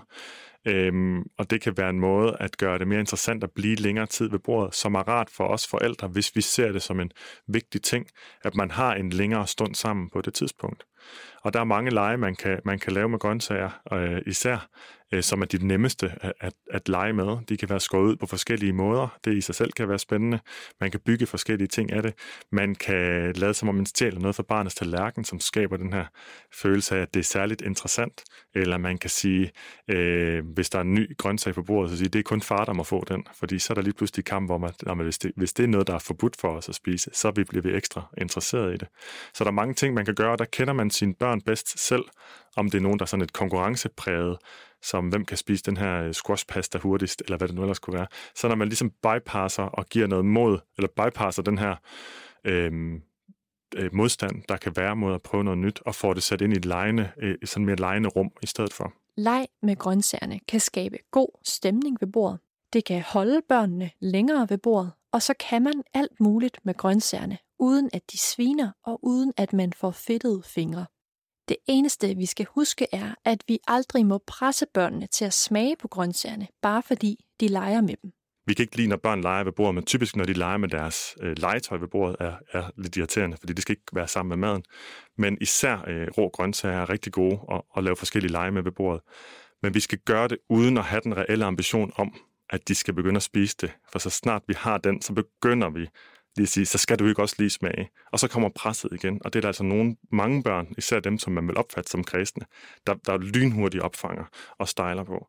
Øhm, 0.68 1.22
og 1.38 1.50
det 1.50 1.62
kan 1.62 1.77
være 1.77 1.89
en 1.89 2.00
måde 2.00 2.38
at 2.39 2.58
gøre 2.58 2.80
det 2.80 2.88
mere 2.88 3.00
interessant 3.00 3.44
at 3.44 3.51
blive 3.51 3.75
længere 3.75 4.06
tid 4.06 4.30
ved 4.30 4.39
bordet, 4.39 4.75
som 4.75 4.96
er 4.96 5.00
rart 5.08 5.30
for 5.30 5.44
os 5.44 5.68
forældre, 5.68 6.08
hvis 6.08 6.36
vi 6.36 6.42
ser 6.42 6.72
det 6.72 6.82
som 6.82 7.00
en 7.00 7.12
vigtig 7.48 7.82
ting, 7.82 8.08
at 8.44 8.56
man 8.56 8.72
har 8.72 8.96
en 8.96 9.10
længere 9.10 9.48
stund 9.48 9.75
sammen 9.75 10.10
på 10.10 10.22
det 10.22 10.34
tidspunkt. 10.34 10.86
Og 11.41 11.53
der 11.53 11.60
er 11.60 11.63
mange 11.63 11.91
lege, 11.91 12.17
man 12.17 12.36
kan, 12.36 12.60
man 12.65 12.79
kan 12.79 12.93
lave 12.93 13.10
med 13.10 13.19
grøntsager, 13.19 13.69
øh, 13.93 14.22
især 14.25 14.67
øh, 15.13 15.24
som 15.24 15.41
er 15.41 15.45
de 15.45 15.67
nemmeste 15.67 16.12
at, 16.22 16.33
at, 16.39 16.53
at 16.72 16.89
lege 16.89 17.13
med. 17.13 17.38
De 17.50 17.57
kan 17.57 17.69
være 17.69 17.79
skåret 17.79 18.03
ud 18.03 18.15
på 18.15 18.25
forskellige 18.25 18.74
måder. 18.74 19.17
Det 19.25 19.38
i 19.38 19.41
sig 19.41 19.55
selv 19.55 19.72
kan 19.72 19.89
være 19.89 20.00
spændende. 20.00 20.39
Man 20.79 20.91
kan 20.91 21.00
bygge 21.00 21.25
forskellige 21.25 21.67
ting 21.67 21.91
af 21.91 22.03
det. 22.03 22.13
Man 22.51 22.75
kan 22.75 23.33
lade 23.36 23.53
som 23.53 23.69
om 23.69 23.75
man 23.75 23.86
stjæler 23.86 24.19
noget 24.19 24.36
fra 24.36 24.43
barnets 24.43 24.75
tallerken, 24.75 25.24
som 25.24 25.39
skaber 25.39 25.77
den 25.77 25.93
her 25.93 26.05
følelse 26.53 26.95
af, 26.95 27.01
at 27.01 27.13
det 27.13 27.19
er 27.19 27.24
særligt 27.24 27.62
interessant. 27.62 28.24
Eller 28.55 28.77
man 28.77 28.98
kan 28.98 29.10
sige, 29.10 29.51
øh, 29.88 30.45
hvis 30.53 30.69
der 30.69 30.77
er 30.79 30.83
en 30.83 30.93
ny 30.93 31.17
grøntsag 31.17 31.53
på 31.53 31.63
bordet, 31.63 31.91
så 31.91 31.98
sige, 31.98 32.10
det 32.10 32.19
er 32.19 32.24
kun 32.24 32.41
far, 32.41 32.65
der 32.65 32.74
må 32.74 32.83
få 32.83 33.03
den. 33.07 33.24
Fordi 33.39 33.60
så 33.60 33.74
er 33.74 33.75
der 33.75 33.81
lige 33.81 33.93
pludselig 33.93 34.25
kamp 34.25 34.51
om, 34.51 34.63
at 34.63 34.75
jamen, 34.88 35.03
hvis, 35.03 35.17
det, 35.17 35.31
hvis 35.36 35.53
det 35.53 35.63
er 35.63 35.67
noget, 35.67 35.88
der 35.88 35.93
er 35.93 36.00
forbudt 36.00 36.36
for 36.41 36.48
os 36.48 36.69
at 36.69 36.75
spise, 36.75 37.10
så 37.13 37.31
bliver 37.31 37.62
vi 37.62 37.75
ekstra 37.75 38.01
interesseret 38.17 38.74
i 38.74 38.77
det. 38.77 38.88
Så 39.33 39.43
der 39.43 39.50
er 39.50 39.53
mange 39.53 39.74
ting, 39.74 39.93
man 39.93 40.05
kan 40.05 40.15
gøre, 40.15 40.31
og 40.31 40.39
der 40.39 40.45
kender 40.45 40.74
man 40.74 40.89
sine 40.93 41.13
børn 41.13 41.41
bedst 41.41 41.79
selv, 41.79 42.03
om 42.55 42.69
det 42.69 42.77
er 42.77 42.81
nogen, 42.81 43.00
der 43.00 43.05
er 43.05 43.07
sådan 43.07 43.23
et 43.23 43.33
konkurrencepræget, 43.33 44.38
som 44.81 45.09
hvem 45.09 45.25
kan 45.25 45.38
spise 45.38 45.63
den 45.63 45.77
her 45.77 46.03
øh, 46.03 46.13
squashpasta 46.13 46.77
hurtigst, 46.77 47.21
eller 47.25 47.38
hvad 47.38 47.47
det 47.47 47.55
nu 47.55 47.62
ellers 47.62 47.79
kunne 47.79 47.97
være. 47.97 48.07
Så 48.35 48.47
når 48.47 48.55
man 48.55 48.67
ligesom 48.67 48.89
bypasser 48.89 49.63
og 49.63 49.85
giver 49.85 50.07
noget 50.07 50.25
mod, 50.25 50.59
eller 50.77 50.89
bypasser 50.95 51.43
den 51.43 51.57
her 51.57 51.75
øhm, 52.45 53.01
øh, 53.75 53.89
modstand, 53.93 54.43
der 54.50 54.57
kan 54.57 54.73
være 54.75 54.95
mod 54.95 55.13
at 55.13 55.21
prøve 55.21 55.43
noget 55.43 55.57
nyt, 55.59 55.81
og 55.85 55.95
får 55.95 56.13
det 56.13 56.23
sat 56.23 56.41
ind 56.41 56.53
i 56.53 56.57
et 56.57 56.65
lejende, 56.65 57.12
øh, 57.17 57.38
sådan 57.45 57.65
mere 57.65 57.75
lejende 57.75 58.09
rum 58.09 58.31
i 58.43 58.47
stedet 58.47 58.73
for. 58.73 58.93
Leg 59.17 59.47
med 59.62 59.75
grøntsagerne 59.75 60.39
kan 60.47 60.59
skabe 60.59 60.97
god 61.12 61.39
stemning 61.43 61.97
ved 62.01 62.07
bordet. 62.07 62.39
Det 62.73 62.85
kan 62.85 63.01
holde 63.01 63.41
børnene 63.50 63.91
længere 64.00 64.50
ved 64.50 64.57
bordet, 64.57 64.91
og 65.12 65.21
så 65.21 65.33
kan 65.50 65.63
man 65.63 65.83
alt 65.93 66.19
muligt 66.19 66.57
med 66.63 66.73
grøntsagerne, 66.73 67.38
uden 67.63 67.89
at 67.93 68.12
de 68.12 68.17
sviner 68.17 68.72
og 68.86 69.00
uden 69.03 69.34
at 69.38 69.53
man 69.53 69.74
får 69.74 69.91
fedtede 69.91 70.43
fingre. 70.46 70.86
Det 71.50 71.58
eneste, 71.67 72.15
vi 72.15 72.25
skal 72.25 72.46
huske, 72.46 72.88
er, 72.91 73.15
at 73.25 73.43
vi 73.48 73.60
aldrig 73.67 74.05
må 74.05 74.17
presse 74.27 74.65
børnene 74.74 75.08
til 75.08 75.25
at 75.25 75.34
smage 75.34 75.75
på 75.75 75.88
grøntsagerne, 75.88 76.48
bare 76.62 76.84
fordi 76.84 77.25
de 77.39 77.48
leger 77.48 77.82
med 77.82 77.96
dem. 78.03 78.12
Vi 78.46 78.53
kan 78.53 78.63
ikke 78.63 78.77
lide, 78.77 78.88
når 78.88 78.98
børn 78.98 79.22
leger 79.22 79.43
ved 79.43 79.51
bordet, 79.51 79.75
men 79.75 79.86
typisk, 79.86 80.15
når 80.15 80.25
de 80.25 80.34
leger 80.34 80.58
med 80.58 80.70
deres 80.70 81.15
øh, 81.22 81.38
legetøj 81.38 81.77
ved 81.77 81.88
bordet, 81.88 82.15
er, 82.20 82.36
er 82.51 82.70
lidt 82.77 82.98
irriterende, 82.98 83.38
fordi 83.38 83.53
det 83.53 83.62
skal 83.62 83.74
ikke 83.74 83.96
være 83.96 84.08
sammen 84.08 84.29
med 84.29 84.48
maden. 84.48 84.63
Men 85.17 85.38
især 85.41 85.86
øh, 85.88 86.08
rå 86.17 86.29
grøntsager 86.29 86.82
er 86.82 86.89
rigtig 86.89 87.13
gode 87.13 87.39
at, 87.51 87.62
at 87.77 87.84
lave 87.84 87.96
forskellige 87.96 88.32
lege 88.32 88.51
med 88.51 88.63
ved 88.63 88.72
bordet. 88.72 89.01
Men 89.62 89.74
vi 89.74 89.79
skal 89.79 89.98
gøre 89.98 90.27
det 90.27 90.38
uden 90.50 90.77
at 90.77 90.84
have 90.84 91.01
den 91.03 91.17
reelle 91.17 91.46
ambition 91.46 91.91
om, 91.96 92.15
at 92.50 92.67
de 92.67 92.75
skal 92.75 92.93
begynde 92.93 93.17
at 93.17 93.24
spise 93.24 93.55
det. 93.62 93.72
For 93.91 94.00
så 94.00 94.10
snart 94.10 94.41
vi 94.48 94.53
har 94.58 94.77
den, 94.77 95.01
så 95.01 95.13
begynder 95.13 95.70
vi 95.70 95.88
lige 96.35 96.47
sige, 96.47 96.65
så 96.65 96.77
skal 96.77 96.99
du 96.99 97.07
ikke 97.07 97.21
også 97.21 97.35
lige 97.39 97.49
smage. 97.49 97.89
Og 98.11 98.19
så 98.19 98.27
kommer 98.27 98.49
presset 98.55 98.89
igen, 98.93 99.21
og 99.25 99.33
det 99.33 99.39
er 99.39 99.41
der 99.41 99.47
altså 99.47 99.63
nogle, 99.63 99.95
mange 100.11 100.43
børn, 100.43 100.67
især 100.77 100.99
dem, 100.99 101.17
som 101.19 101.33
man 101.33 101.47
vil 101.47 101.57
opfatte 101.57 101.91
som 101.91 102.03
kredsende, 102.03 102.45
der, 102.87 102.93
der 103.05 103.17
lynhurtigt 103.17 103.83
opfanger 103.83 104.23
og 104.57 104.67
stejler 104.67 105.03
på. 105.03 105.27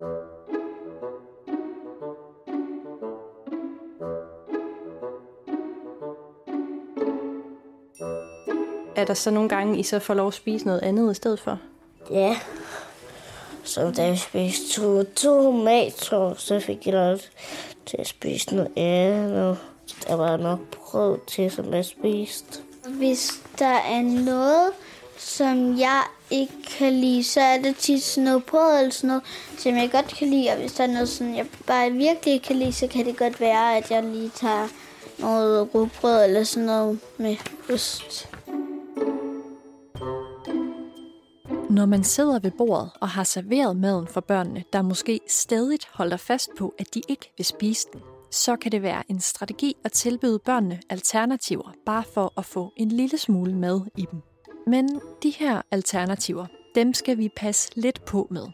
Er 8.97 9.05
der 9.05 9.15
så 9.15 9.31
nogle 9.31 9.49
gange, 9.49 9.79
I 9.79 9.83
så 9.83 9.99
får 9.99 10.15
lov 10.15 10.29
at 10.29 10.35
spise 10.35 10.67
noget 10.67 10.81
andet 10.81 11.13
i 11.13 11.15
stedet 11.15 11.41
for? 11.41 11.59
Ja. 12.11 12.37
Så 13.65 13.91
da 13.91 14.03
jeg 14.03 14.19
spiste 14.19 14.81
to, 14.81 15.03
to 15.03 15.13
tomater, 15.15 16.35
så 16.35 16.61
fik 16.61 16.87
jeg 16.87 16.95
lov 16.95 17.19
til 17.87 17.97
at 17.99 18.07
spise 18.07 18.55
noget 18.55 18.73
andet. 18.77 19.59
Der 20.09 20.15
var 20.15 20.37
nok 20.37 20.84
brød 20.95 21.19
til, 21.27 21.51
som 21.51 21.75
jeg 21.75 21.85
spiste. 21.85 22.63
Hvis 22.89 23.43
der 23.59 23.67
er 23.67 24.03
noget, 24.03 24.71
som 25.19 25.79
jeg 25.79 26.03
ikke 26.31 26.53
kan 26.79 26.93
lide, 26.93 27.25
så 27.25 27.41
er 27.41 27.59
det 27.63 27.77
tit 27.77 28.03
sådan 28.03 28.25
noget 28.25 28.45
brød 28.45 28.79
eller 28.79 28.91
sådan 28.91 29.09
noget, 29.09 29.23
som 29.59 29.77
jeg 29.77 29.91
godt 29.93 30.07
kan 30.07 30.31
lide. 30.31 30.51
Og 30.51 30.57
hvis 30.57 30.73
der 30.73 30.85
er 30.85 30.93
noget, 30.93 31.09
som 31.09 31.35
jeg 31.35 31.47
bare 31.67 31.91
virkelig 31.91 32.35
ikke 32.35 32.47
kan 32.47 32.57
lide, 32.57 32.73
så 32.73 32.87
kan 32.87 33.07
det 33.07 33.17
godt 33.17 33.41
være, 33.41 33.77
at 33.77 33.91
jeg 33.91 34.03
lige 34.03 34.31
tager 34.35 34.69
noget 35.19 35.75
rugbrød 35.75 36.25
eller 36.25 36.45
sådan 36.45 36.67
noget 36.67 36.99
med 37.17 37.37
ost. 37.73 38.29
Når 41.71 41.87
man 41.87 42.05
sidder 42.05 42.39
ved 42.39 42.51
bordet 42.51 42.91
og 43.01 43.09
har 43.09 43.25
serveret 43.25 43.77
maden 43.77 44.07
for 44.07 44.21
børnene, 44.21 44.65
der 44.73 44.83
måske 44.83 45.21
stadig 45.29 45.79
holder 45.93 46.17
fast 46.17 46.51
på, 46.59 46.75
at 46.79 46.95
de 46.95 47.03
ikke 47.09 47.33
vil 47.37 47.47
spise 47.47 47.87
den, 47.93 48.01
så 48.35 48.57
kan 48.57 48.73
det 48.73 48.83
være 48.83 49.03
en 49.09 49.21
strategi 49.21 49.77
at 49.85 49.93
tilbyde 49.93 50.39
børnene 50.39 50.81
alternativer, 50.91 51.75
bare 51.87 52.05
for 52.15 52.33
at 52.39 52.45
få 52.45 52.73
en 52.77 52.89
lille 52.89 53.19
smule 53.19 53.55
mad 53.57 53.81
i 53.97 54.07
dem. 54.11 54.21
Men 54.67 55.01
de 55.23 55.31
her 55.31 55.63
alternativer, 55.71 56.47
dem 56.75 56.95
skal 56.95 57.19
vi 57.19 57.29
passe 57.37 57.73
lidt 57.77 58.05
på 58.05 58.29
med. 58.31 58.47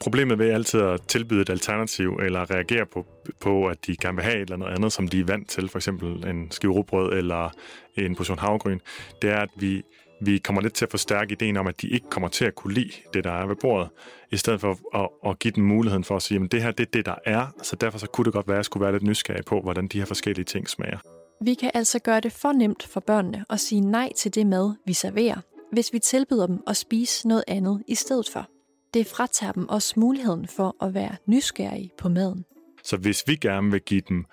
Problemet 0.00 0.38
ved 0.38 0.50
altid 0.50 0.80
at 0.80 1.02
tilbyde 1.02 1.40
et 1.40 1.50
alternativ, 1.50 2.10
eller 2.10 2.50
reagere 2.50 2.86
på, 2.86 3.06
på, 3.40 3.66
at 3.66 3.86
de 3.86 3.96
gerne 3.96 4.16
vil 4.16 4.24
have 4.24 4.36
et 4.36 4.40
eller 4.40 4.54
andet 4.54 4.76
andet, 4.76 4.92
som 4.92 5.08
de 5.08 5.20
er 5.20 5.24
vant 5.24 5.48
til, 5.48 5.68
for 5.68 5.78
eksempel 5.78 6.26
en 6.26 6.50
skive 6.50 6.84
eller 7.18 7.50
en 7.96 8.14
portion 8.16 8.38
havregryn, 8.38 8.78
det 9.22 9.30
er, 9.30 9.38
at 9.38 9.50
vi 9.56 9.82
vi 10.20 10.38
kommer 10.38 10.62
lidt 10.62 10.74
til 10.74 10.84
at 10.84 10.90
forstærke 10.90 11.32
ideen 11.32 11.56
om, 11.56 11.66
at 11.66 11.82
de 11.82 11.88
ikke 11.88 12.10
kommer 12.10 12.28
til 12.28 12.44
at 12.44 12.54
kunne 12.54 12.74
lide 12.74 12.92
det, 13.14 13.24
der 13.24 13.30
er 13.30 13.46
ved 13.46 13.56
bordet, 13.56 13.88
i 14.30 14.36
stedet 14.36 14.60
for 14.60 14.78
at, 14.94 15.30
at 15.30 15.38
give 15.38 15.52
dem 15.52 15.64
muligheden 15.64 16.04
for 16.04 16.16
at 16.16 16.22
sige, 16.22 16.40
at 16.44 16.52
det 16.52 16.62
her 16.62 16.70
det 16.70 16.86
er 16.86 16.90
det, 16.92 17.06
der 17.06 17.14
er, 17.26 17.46
så 17.62 17.76
derfor 17.76 17.98
så 17.98 18.06
kunne 18.06 18.24
det 18.24 18.32
godt 18.32 18.48
være, 18.48 18.54
at 18.54 18.58
jeg 18.58 18.64
skulle 18.64 18.84
være 18.84 18.92
lidt 18.92 19.02
nysgerrig 19.02 19.44
på, 19.44 19.60
hvordan 19.60 19.88
de 19.88 19.98
her 19.98 20.06
forskellige 20.06 20.44
ting 20.44 20.68
smager. 20.68 20.98
Vi 21.44 21.54
kan 21.54 21.70
altså 21.74 21.98
gøre 21.98 22.20
det 22.20 22.32
for 22.32 22.52
nemt 22.52 22.82
for 22.92 23.00
børnene 23.00 23.44
at 23.50 23.60
sige 23.60 23.80
nej 23.80 24.12
til 24.16 24.34
det 24.34 24.46
mad, 24.46 24.74
vi 24.86 24.92
serverer, 24.92 25.40
hvis 25.72 25.92
vi 25.92 25.98
tilbyder 25.98 26.46
dem 26.46 26.62
at 26.66 26.76
spise 26.76 27.28
noget 27.28 27.44
andet 27.48 27.82
i 27.86 27.94
stedet 27.94 28.28
for. 28.32 28.48
Det 28.94 29.06
fratager 29.06 29.52
dem 29.52 29.68
også 29.68 30.00
muligheden 30.00 30.48
for 30.48 30.84
at 30.84 30.94
være 30.94 31.16
nysgerrige 31.26 31.90
på 31.98 32.08
maden. 32.08 32.44
Så 32.82 32.96
hvis 32.96 33.24
vi 33.26 33.36
gerne 33.36 33.70
vil 33.70 33.80
give 33.80 34.02
dem 34.08 34.24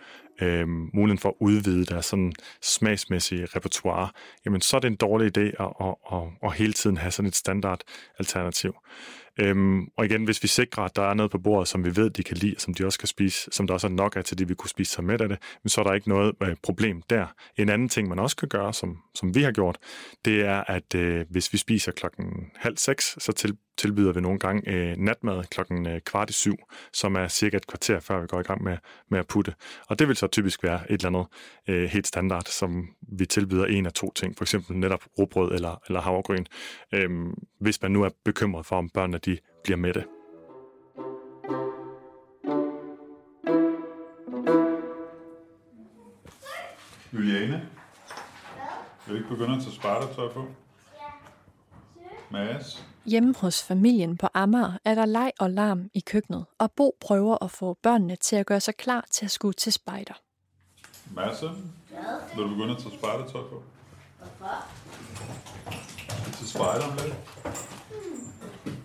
øh, 0.42 0.68
muligheden 0.68 1.20
for 1.20 1.30
at 1.30 1.36
udvide 1.40 1.86
deres 1.86 2.06
sådan 2.06 2.34
smagsmæssige 2.62 3.46
repertoire, 3.56 4.10
jamen 4.46 4.62
så 4.62 4.76
er 4.78 4.80
det 4.82 4.88
en 4.88 4.96
dårlig 4.96 5.38
idé 5.38 5.42
at, 5.42 5.74
at, 5.82 5.96
at, 6.14 6.28
at 6.44 6.54
hele 6.54 6.74
tiden 6.74 6.98
have 6.98 7.12
sådan 7.12 7.28
et 7.28 7.36
standard 7.36 7.80
alternativ. 8.20 8.76
Øhm, 9.40 9.88
og 9.98 10.06
igen, 10.06 10.24
hvis 10.24 10.44
vi 10.44 10.48
sikrer, 10.48 10.84
at 10.84 10.96
der 10.96 11.02
er 11.02 11.14
noget 11.14 11.32
på 11.32 11.40
bordet, 11.40 11.68
som 11.68 11.86
vi 11.86 11.96
ved, 11.96 12.10
de 12.10 12.24
kan 12.24 12.38
lide, 12.38 12.56
som 12.58 12.74
de 12.74 12.86
også 12.86 13.00
kan 13.00 13.08
spise, 13.08 13.50
som 13.52 13.68
der 13.68 13.74
også 13.74 13.88
er 13.88 13.92
nok 13.92 14.16
af 14.16 14.24
til, 14.24 14.38
de 14.38 14.48
vi 14.48 14.56
kunne 14.56 14.70
spise 14.70 14.92
sig 14.92 15.04
med 15.04 15.22
af 15.22 15.30
det, 15.30 15.38
men 15.64 15.70
så 15.70 15.82
er 15.82 15.86
der 15.86 15.94
ikke 15.94 16.10
noget 16.10 16.36
øh, 16.44 16.56
problem 16.64 17.02
der. 17.02 17.28
En 17.58 17.70
anden 17.70 17.90
ting, 17.90 18.08
man 18.08 18.20
også 18.20 18.36
kan 18.36 18.48
gøre, 18.48 18.74
som, 18.74 18.98
som 19.16 19.36
vi 19.36 19.44
har 19.44 19.52
gjort, 19.52 19.78
det 20.26 20.46
er, 20.46 20.64
at 20.68 20.96
øh, 20.96 21.26
hvis 21.30 21.54
vi 21.54 21.58
spiser 21.58 21.92
klokken 21.92 22.52
halv 22.56 22.78
seks, 22.78 23.16
så 23.20 23.32
til, 23.32 23.58
tilbyder 23.78 24.14
vi 24.14 24.22
nogle 24.22 24.40
gange 24.40 24.72
øh, 24.72 24.98
natmad 24.98 25.44
klokken 25.44 25.88
øh, 25.88 26.02
kvart 26.02 26.30
i 26.30 26.34
syv, 26.34 26.56
som 26.94 27.16
er 27.16 27.28
cirka 27.28 27.58
et 27.58 27.68
kvarter, 27.68 28.00
før 28.00 28.22
vi 28.22 28.28
går 28.28 28.40
i 28.40 28.44
gang 28.44 28.64
med, 28.64 28.78
med 29.10 29.20
at 29.20 29.28
putte. 29.28 29.54
Og 29.88 30.00
det 30.00 30.08
vil 30.08 30.16
så 30.16 30.28
typisk 30.28 30.64
være 30.64 30.92
et 30.92 31.06
eller 31.06 31.08
andet 31.08 31.26
øh, 31.68 31.90
helt 31.90 32.08
standard, 32.08 32.46
som 32.46 32.88
vi 33.02 33.26
tilbyder 33.26 33.66
en 33.66 33.86
af 33.86 33.94
to 33.94 34.12
ting, 34.16 34.38
for 34.38 34.44
eksempel 34.44 34.78
netop 34.78 35.04
råbrød 35.20 35.52
eller, 35.52 35.82
eller 35.88 36.02
havregryn, 36.02 36.46
øh, 36.94 37.10
hvis 37.60 37.82
man 37.82 37.92
nu 37.92 38.04
er 38.04 38.10
bekymret 38.26 38.66
for, 38.66 38.78
om 38.78 38.90
børnene 38.90 39.20
bliver 39.66 39.78
med 39.78 39.94
det. 39.94 40.06
Juliane? 47.14 47.70
Vil 49.06 49.14
du 49.14 49.16
ikke 49.16 49.30
begynde 49.30 49.56
at 49.56 49.62
tage 49.62 49.76
spartetøj 49.76 50.34
på? 50.34 50.46
Mads? 52.32 52.86
Hjemme 53.06 53.36
hos 53.38 53.64
familien 53.64 54.18
på 54.18 54.28
Amager 54.34 54.78
er 54.86 54.96
der 54.96 55.06
leg 55.06 55.32
og 55.40 55.50
larm 55.50 55.90
i 55.94 56.00
køkkenet, 56.00 56.46
og 56.60 56.72
Bo 56.72 56.98
prøver 57.02 57.44
at 57.44 57.52
få 57.52 57.74
børnene 57.74 58.16
til 58.16 58.36
at 58.36 58.46
gøre 58.46 58.60
sig 58.60 58.76
klar 58.76 59.06
til 59.12 59.26
at 59.26 59.32
skulle 59.32 59.54
til 59.54 59.74
spejder. 59.74 60.14
Mads? 61.12 61.42
Vil 62.36 62.44
du 62.44 62.50
begynde 62.50 62.72
at 62.72 62.78
tage 62.78 62.98
spejdertøj 62.98 63.42
på? 63.42 63.64
Hvorfor? 64.18 64.66
Til 66.38 66.50
spejder 66.50 66.84
om 66.84 66.98
lidt. 67.04 67.16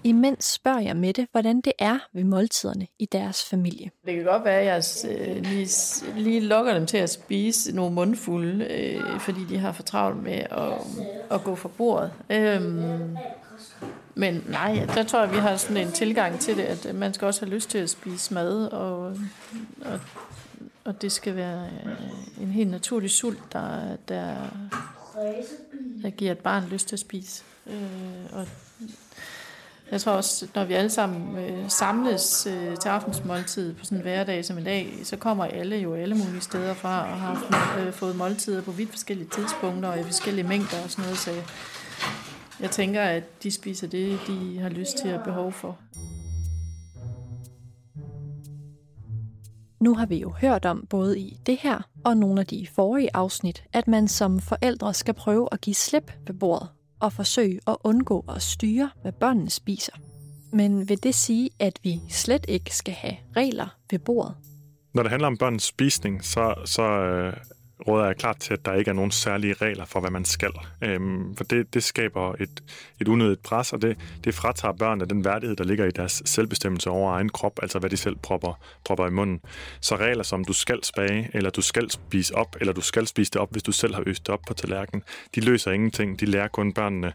Imens 0.05 0.45
spørger 0.45 0.81
jeg 0.81 0.97
Mette, 0.97 1.29
hvordan 1.33 1.61
det 1.61 1.73
er 1.79 1.99
ved 2.13 2.25
måltiderne 2.25 2.87
i 2.99 3.07
deres 3.07 3.45
familie. 3.45 3.91
Det 4.07 4.15
kan 4.15 4.25
godt 4.25 4.45
være, 4.45 4.61
at 4.61 4.67
jeg 4.67 5.11
øh, 5.19 5.43
lige, 5.43 5.69
lige 6.17 6.41
lokker 6.41 6.75
dem 6.75 6.87
til 6.87 6.97
at 6.97 7.11
spise 7.11 7.77
nogle 7.77 7.95
mundfulde, 7.95 8.65
øh, 8.65 9.21
fordi 9.21 9.41
de 9.49 9.59
har 9.59 9.73
for 9.73 9.83
travlt 9.83 10.23
med 10.23 10.33
at, 10.51 10.73
at 11.31 11.45
gå 11.45 11.55
fra 11.55 11.69
bordet. 11.69 12.13
Øhm, 12.31 13.17
men 14.15 14.45
nej, 14.49 14.87
der 14.95 15.03
tror 15.03 15.21
jeg, 15.21 15.33
vi 15.33 15.37
har 15.37 15.57
sådan 15.57 15.77
en 15.77 15.93
tilgang 15.93 16.41
til 16.41 16.57
det, 16.57 16.63
at 16.63 16.95
man 16.95 17.15
skal 17.15 17.27
også 17.27 17.45
have 17.45 17.55
lyst 17.55 17.71
til 17.71 17.79
at 17.79 17.91
spise 17.91 18.35
mad, 18.35 18.67
og, 18.67 19.17
og, 19.85 20.01
og 20.85 21.03
det 21.03 21.13
skal 21.13 21.37
være 21.37 21.69
øh, 21.87 22.43
en 22.43 22.51
helt 22.51 22.71
naturlig 22.71 23.11
sult, 23.11 23.53
der, 23.53 23.97
der, 24.09 24.35
der 26.03 26.11
giver 26.11 26.33
et 26.33 26.39
barn 26.39 26.69
lyst 26.69 26.89
til 26.89 26.97
at 26.97 27.01
spise. 27.01 27.45
Øh, 27.67 28.33
og 28.33 28.47
jeg 29.93 30.01
tror 30.01 30.13
også, 30.13 30.47
når 30.55 30.65
vi 30.65 30.75
alle 30.75 30.91
sammen 30.91 31.39
øh, 31.39 31.71
samles 31.71 32.47
øh, 32.47 32.77
til 32.77 32.89
aftensmåltid 32.89 33.75
på 33.75 33.85
sådan 33.85 33.99
en 33.99 34.03
hverdag 34.03 34.45
som 34.45 34.59
i 34.59 34.63
dag, 34.63 34.99
så 35.05 35.17
kommer 35.17 35.45
alle 35.45 35.77
jo 35.77 35.95
alle 35.95 36.15
mulige 36.15 36.41
steder 36.41 36.75
fra 36.75 37.11
og 37.11 37.21
har 37.21 37.79
øh, 37.81 37.93
fået 37.93 38.17
måltider 38.17 38.63
på 38.63 38.71
vidt 38.71 38.91
forskellige 38.91 39.29
tidspunkter 39.29 39.89
og 39.89 40.01
i 40.01 40.03
forskellige 40.03 40.49
mængder 40.49 40.83
og 40.85 40.91
sådan 40.91 41.05
noget. 41.05 41.19
Så 41.19 41.31
jeg, 41.31 41.45
jeg 42.61 42.71
tænker, 42.71 43.03
at 43.03 43.43
de 43.43 43.51
spiser 43.51 43.87
det, 43.87 44.19
de 44.27 44.59
har 44.59 44.69
lyst 44.69 44.97
til 44.97 45.15
og 45.15 45.25
behov 45.25 45.53
for. 45.53 45.79
Nu 49.81 49.95
har 49.95 50.07
vi 50.07 50.17
jo 50.17 50.31
hørt 50.41 50.65
om 50.65 50.87
både 50.91 51.19
i 51.19 51.39
det 51.47 51.57
her 51.57 51.89
og 52.05 52.17
nogle 52.17 52.41
af 52.41 52.47
de 52.47 52.67
forrige 52.75 53.11
afsnit, 53.15 53.65
at 53.73 53.89
man 53.89 54.09
som 54.09 54.41
forældre 54.41 54.95
skal 54.95 55.15
prøve 55.15 55.49
at 55.53 55.61
give 55.61 55.75
slip 55.75 56.13
ved 56.27 56.35
bordet 56.35 56.69
og 57.01 57.13
forsøge 57.13 57.61
at 57.67 57.77
undgå 57.85 58.25
at 58.29 58.43
styre, 58.43 58.91
hvad 59.03 59.13
børnene 59.13 59.51
spiser. 59.51 59.93
Men 60.53 60.89
vil 60.89 61.03
det 61.03 61.15
sige, 61.15 61.51
at 61.59 61.79
vi 61.83 62.01
slet 62.09 62.45
ikke 62.49 62.77
skal 62.77 62.95
have 62.95 63.17
regler 63.37 63.77
ved 63.91 63.99
bordet? 63.99 64.35
Når 64.95 65.03
det 65.03 65.11
handler 65.11 65.27
om 65.27 65.37
børns 65.37 65.63
spisning, 65.63 66.25
så, 66.25 66.55
så 66.65 66.83
øh, 66.83 67.33
råder 67.89 68.07
jeg 68.07 68.17
klart 68.17 68.39
til, 68.39 68.55
at 68.55 68.65
der 68.65 68.75
ikke 68.75 68.89
er 68.89 68.95
nogen 68.95 69.11
særlige 69.11 69.55
regler 69.55 69.85
for, 69.85 70.01
hvad 70.01 70.11
man 70.11 70.25
skal. 70.25 70.53
Øhm, 70.83 71.37
for 71.37 71.45
det, 71.45 71.75
det 71.75 71.83
skaber 71.83 72.35
et, 72.41 72.63
et 73.01 73.09
unødigt 73.09 73.43
pres, 73.43 73.73
og 73.73 73.83
det, 73.83 73.97
det 74.25 74.35
fratager 74.35 74.73
børnene 74.73 75.05
den 75.05 75.25
værdighed, 75.25 75.57
der 75.57 75.65
ligger 75.65 75.85
i 75.85 75.91
deres 75.91 76.23
selvbestemmelse 76.25 76.91
over 76.91 77.13
egen 77.13 77.29
krop, 77.29 77.59
altså 77.63 77.79
hvad 77.79 77.91
de 77.91 77.97
selv 77.97 78.17
propper, 78.17 78.61
propper 78.85 79.07
i 79.07 79.11
munden. 79.11 79.41
Så 79.81 79.97
regler 79.97 80.23
som, 80.23 80.45
du 80.45 80.53
skal 80.53 80.85
spage, 80.85 81.31
eller 81.35 81.51
du 81.51 81.63
skal 81.63 81.91
spise 81.91 82.35
op, 82.35 82.57
eller 82.61 82.73
du 82.73 82.81
skal 82.81 83.07
spise 83.07 83.31
det 83.31 83.41
op, 83.41 83.53
hvis 83.53 83.63
du 83.63 83.73
selv 83.73 83.95
har 83.95 84.03
øst 84.07 84.27
det 84.27 84.33
op 84.33 84.41
på 84.47 84.55
tallerkenen, 84.55 85.03
de 85.35 85.41
løser 85.41 85.71
ingenting. 85.71 86.21
De 86.21 86.27
lærer 86.27 86.49
kun 86.49 86.73
børnene, 86.73 87.13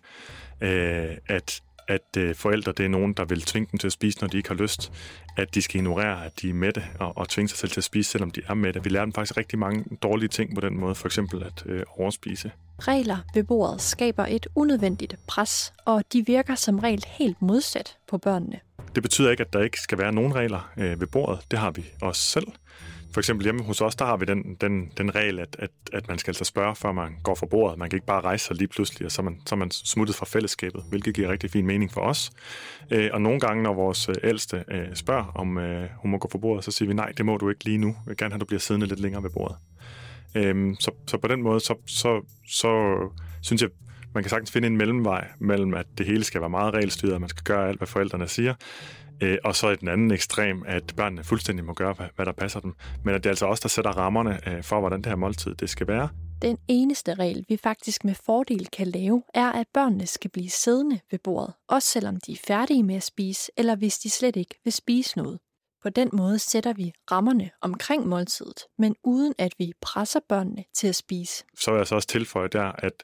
øh, 0.62 1.18
at 1.28 1.62
at 1.88 2.18
øh, 2.18 2.36
forældre 2.36 2.72
det 2.72 2.86
er 2.86 2.90
nogen, 2.90 3.14
der 3.14 3.26
vil 3.26 3.42
tvinge 3.42 3.68
dem 3.72 3.78
til 3.78 3.88
at 3.88 3.94
spise, 3.94 4.22
når 4.22 4.28
de 4.28 4.38
ikke 4.38 4.50
har 4.50 4.56
lyst. 4.56 4.92
At 5.38 5.56
de 5.56 5.62
skal 5.62 5.76
ignorere, 5.76 6.26
at 6.26 6.42
de 6.42 6.50
er 6.50 6.54
mætte, 6.54 6.84
og, 7.00 7.18
og 7.18 7.30
tvinge 7.30 7.50
sig 7.50 7.58
selv 7.58 7.72
til 7.72 7.80
at 7.80 7.84
spise, 7.84 8.12
selvom 8.12 8.32
de 8.32 8.42
er 8.48 8.54
mætte. 8.54 8.84
Vi 8.84 8.90
lærer 8.90 9.06
dem 9.06 9.14
faktisk 9.14 9.38
rigtig 9.38 9.60
mange 9.60 9.86
dårlige 10.04 10.30
ting 10.30 10.56
på 10.56 10.62
den 10.62 10.80
måde, 10.80 10.96
for 10.96 11.08
eksempel 11.08 11.44
at 11.44 11.64
øh, 11.66 11.84
overspise. 11.98 12.52
Regler 12.80 13.18
ved 13.34 13.44
bordet 13.44 13.82
skaber 13.82 14.26
et 14.26 14.48
unødvendigt 14.56 15.16
pres, 15.28 15.74
og 15.86 16.04
de 16.14 16.26
virker 16.26 16.56
som 16.56 16.80
regel 16.80 17.06
helt 17.08 17.42
modsat 17.42 17.98
på 18.08 18.18
børnene. 18.18 18.60
Det 18.96 19.04
betyder 19.04 19.32
ikke, 19.32 19.42
at 19.42 19.54
der 19.54 19.62
ikke 19.62 19.82
skal 19.82 19.98
være 19.98 20.12
nogen 20.12 20.36
regler 20.36 20.72
øh, 20.78 21.00
ved 21.00 21.08
bordet. 21.08 21.40
Det 21.52 21.60
har 21.60 21.72
vi 21.72 21.86
også 22.02 22.22
selv. 22.22 22.48
For 23.16 23.20
eksempel 23.20 23.44
hjemme 23.44 23.64
hos 23.64 23.82
os, 23.82 23.96
der 23.96 24.06
har 24.06 24.18
vi 24.18 24.26
den, 24.26 24.58
den, 24.62 24.92
den 24.98 25.16
regel, 25.16 25.40
at, 25.40 25.56
at, 25.60 25.70
at 25.94 26.08
man 26.08 26.18
skal 26.18 26.30
altså 26.30 26.44
spørge, 26.44 26.76
før 26.76 26.92
man 26.92 27.16
går 27.24 27.36
fra 27.36 27.46
bordet. 27.46 27.80
Man 27.80 27.90
kan 27.90 27.98
ikke 27.98 28.06
bare 28.06 28.22
rejse 28.22 28.46
sig 28.46 28.56
lige 28.56 28.68
pludselig, 28.68 29.06
og 29.06 29.12
så 29.12 29.22
er 29.22 29.24
man, 29.24 29.42
så 29.46 29.56
er 29.56 29.58
man 29.60 29.72
smuttet 29.72 30.16
fra 30.16 30.26
fællesskabet, 30.26 30.84
hvilket 30.90 31.16
giver 31.16 31.32
rigtig 31.32 31.52
fin 31.52 31.66
mening 31.66 31.92
for 31.92 32.02
os. 32.02 32.32
Øh, 32.92 33.10
og 33.14 33.22
nogle 33.22 33.40
gange, 33.40 33.64
når 33.64 33.74
vores 33.74 34.10
øh, 34.10 34.16
ældste 34.24 34.64
øh, 34.72 34.88
spørger, 34.94 35.32
om 35.36 35.58
øh, 35.58 35.90
hun 35.98 36.12
må 36.12 36.18
gå 36.18 36.30
fra 36.32 36.38
bordet, 36.38 36.64
så 36.64 36.72
siger 36.72 36.88
vi, 36.88 36.94
nej, 36.94 37.12
det 37.18 37.26
må 37.26 37.38
du 37.38 37.50
ikke 37.50 37.66
lige 37.66 37.78
nu. 37.78 37.88
Jeg 37.88 37.96
vil 38.06 38.18
gerne 38.18 38.32
have, 38.32 38.38
at 38.38 38.42
du 38.42 38.46
bliver 38.46 38.60
siddende 38.60 38.88
lidt 38.88 39.00
længere 39.00 39.24
ved 39.24 39.30
bordet. 39.30 39.58
Øh, 40.36 40.76
så, 40.80 40.92
så 41.08 41.18
på 41.18 41.28
den 41.28 41.42
måde, 41.42 41.60
så, 41.60 41.76
så, 41.88 42.26
så 42.48 42.98
synes 43.42 43.62
jeg, 43.62 43.70
man 44.14 44.24
kan 44.24 44.30
sagtens 44.30 44.52
finde 44.52 44.68
en 44.68 44.78
mellemvej 44.78 45.28
mellem, 45.40 45.74
at 45.74 45.86
det 45.98 46.06
hele 46.06 46.24
skal 46.24 46.42
være 46.42 46.50
meget 46.50 46.74
regelstyret, 46.74 47.14
og 47.14 47.22
man 47.22 47.30
skal 47.30 47.44
gøre 47.44 47.68
alt, 47.68 47.78
hvad 47.78 47.88
forældrene 47.88 48.28
siger, 48.28 48.54
Øh, 49.22 49.38
og 49.44 49.56
så 49.56 49.70
i 49.70 49.76
den 49.76 49.88
anden 49.88 50.12
ekstrem, 50.12 50.64
at 50.68 50.94
børnene 50.98 51.24
fuldstændig 51.24 51.66
må 51.66 51.74
gøre, 51.74 51.94
hvad, 51.94 52.08
hvad 52.16 52.26
der 52.26 52.32
passer 52.32 52.60
dem. 52.60 52.74
Men 53.04 53.16
at 53.16 53.24
det 53.24 53.30
er 53.30 53.32
altså 53.32 53.46
også 53.46 53.62
der 53.62 53.70
sætter 53.70 53.92
rammerne 53.92 54.50
øh, 54.50 54.64
for, 54.64 54.80
hvordan 54.80 55.00
det 55.00 55.06
her 55.06 55.16
måltid 55.16 55.56
det 55.56 55.70
skal 55.70 55.88
være. 55.88 56.10
Den 56.42 56.58
eneste 56.68 57.14
regel, 57.14 57.46
vi 57.50 57.58
faktisk 57.58 58.04
med 58.04 58.16
fordel 58.16 58.68
kan 58.68 58.88
lave, 58.88 59.24
er, 59.34 59.52
at 59.52 59.68
børnene 59.74 60.06
skal 60.06 60.32
blive 60.32 60.50
siddende 60.50 61.00
ved 61.12 61.20
bordet, 61.20 61.54
også 61.68 61.90
selvom 61.90 62.20
de 62.20 62.32
er 62.32 62.38
færdige 62.48 62.84
med 62.84 62.96
at 62.96 63.04
spise, 63.04 63.52
eller 63.58 63.76
hvis 63.76 64.00
de 64.00 64.10
slet 64.10 64.36
ikke 64.36 64.56
vil 64.64 64.74
spise 64.74 65.18
noget. 65.18 65.40
På 65.84 65.90
den 65.90 66.10
måde 66.14 66.40
sætter 66.40 66.74
vi 66.74 66.94
rammerne 67.12 67.52
omkring 67.62 68.08
måltidet, 68.08 68.60
men 68.78 68.96
uden 69.04 69.34
at 69.38 69.54
vi 69.58 69.74
presser 69.82 70.20
børnene 70.30 70.64
til 70.74 70.88
at 70.88 70.96
spise. 70.96 71.44
Så 71.58 71.72
vil 71.72 71.78
jeg 71.78 71.88
så 71.88 71.96
også 71.96 72.08
tilføje 72.08 72.48
der, 72.48 72.72
at 72.78 73.04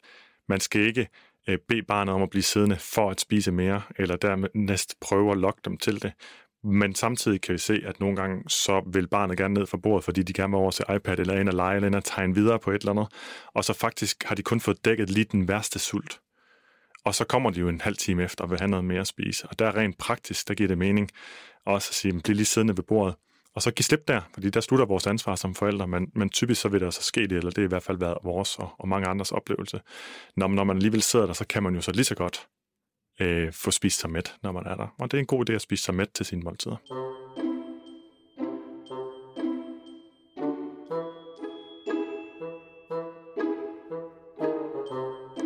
man 0.49 0.59
skal 0.59 0.81
ikke 0.81 1.07
øh, 1.47 1.57
bede 1.67 1.83
barnet 1.83 2.13
om 2.13 2.21
at 2.21 2.29
blive 2.29 2.43
siddende 2.43 2.75
for 2.75 3.09
at 3.09 3.21
spise 3.21 3.51
mere, 3.51 3.81
eller 3.95 4.15
dernæst 4.15 4.55
næst 4.55 4.95
prøve 5.01 5.31
at 5.31 5.37
lokke 5.37 5.61
dem 5.65 5.77
til 5.77 6.01
det. 6.01 6.13
Men 6.63 6.95
samtidig 6.95 7.41
kan 7.41 7.53
vi 7.53 7.57
se, 7.57 7.81
at 7.85 7.99
nogle 7.99 8.15
gange 8.15 8.49
så 8.49 8.81
vil 8.93 9.07
barnet 9.07 9.37
gerne 9.37 9.53
ned 9.53 9.65
fra 9.65 9.77
bordet, 9.77 10.03
fordi 10.03 10.23
de 10.23 10.33
gerne 10.33 10.51
vil 10.51 10.57
over 10.57 10.71
til 10.71 10.85
iPad 10.95 11.19
eller 11.19 11.39
ind 11.39 11.49
og 11.49 11.55
lege 11.55 11.75
eller 11.75 11.87
ind 11.87 11.95
og 11.95 12.03
tegne 12.03 12.35
videre 12.35 12.59
på 12.59 12.71
et 12.71 12.81
eller 12.81 12.91
andet. 12.91 13.07
Og 13.53 13.63
så 13.63 13.73
faktisk 13.73 14.23
har 14.23 14.35
de 14.35 14.43
kun 14.43 14.59
fået 14.59 14.85
dækket 14.85 15.09
lige 15.09 15.23
den 15.23 15.47
værste 15.47 15.79
sult. 15.79 16.19
Og 17.05 17.15
så 17.15 17.25
kommer 17.25 17.49
de 17.49 17.59
jo 17.59 17.69
en 17.69 17.81
halv 17.81 17.97
time 17.97 18.23
efter 18.23 18.43
og 18.43 18.49
vil 18.49 18.59
have 18.59 18.69
noget 18.69 18.85
mere 18.85 18.99
at 18.99 19.07
spise. 19.07 19.47
Og 19.47 19.59
der 19.59 19.75
rent 19.75 19.97
praktisk, 19.97 20.47
der 20.47 20.53
giver 20.53 20.67
det 20.67 20.77
mening 20.77 21.09
også 21.65 21.89
at 21.91 21.95
sige, 21.95 22.21
bliv 22.21 22.35
lige 22.35 22.45
siddende 22.45 22.77
ved 22.77 22.83
bordet. 22.83 23.15
Og 23.55 23.61
så 23.61 23.71
give 23.71 23.83
slip 23.83 24.07
der, 24.07 24.21
fordi 24.33 24.49
der 24.49 24.61
slutter 24.61 24.85
vores 24.85 25.07
ansvar 25.07 25.35
som 25.35 25.55
forældre, 25.55 25.87
men, 25.87 26.11
men 26.15 26.29
typisk 26.29 26.61
så 26.61 26.69
vil 26.69 26.81
der 26.81 26.89
så 26.89 27.03
ske 27.03 27.21
det, 27.21 27.31
eller 27.31 27.51
det 27.51 27.57
er 27.57 27.65
i 27.65 27.67
hvert 27.67 27.83
fald 27.83 27.97
været 27.97 28.17
vores 28.23 28.59
og, 28.59 28.69
og 28.79 28.87
mange 28.87 29.07
andres 29.07 29.31
oplevelse. 29.31 29.81
Når, 30.35 30.47
når 30.47 30.63
man 30.63 30.75
alligevel 30.75 31.01
sidder 31.01 31.25
der, 31.25 31.33
så 31.33 31.45
kan 31.47 31.63
man 31.63 31.75
jo 31.75 31.81
så 31.81 31.91
lige 31.91 32.05
så 32.05 32.15
godt 32.15 32.47
øh, 33.21 33.53
få 33.53 33.71
spist 33.71 33.99
sig 33.99 34.09
mæt, 34.09 34.35
når 34.43 34.51
man 34.51 34.65
er 34.65 34.75
der. 34.75 34.87
Og 34.99 35.11
det 35.11 35.17
er 35.17 35.19
en 35.19 35.25
god 35.25 35.49
idé 35.49 35.53
at 35.53 35.61
spise 35.61 35.83
sig 35.83 35.95
mæt 35.95 36.09
til 36.13 36.25
sine 36.25 36.41
måltider. 36.41 36.75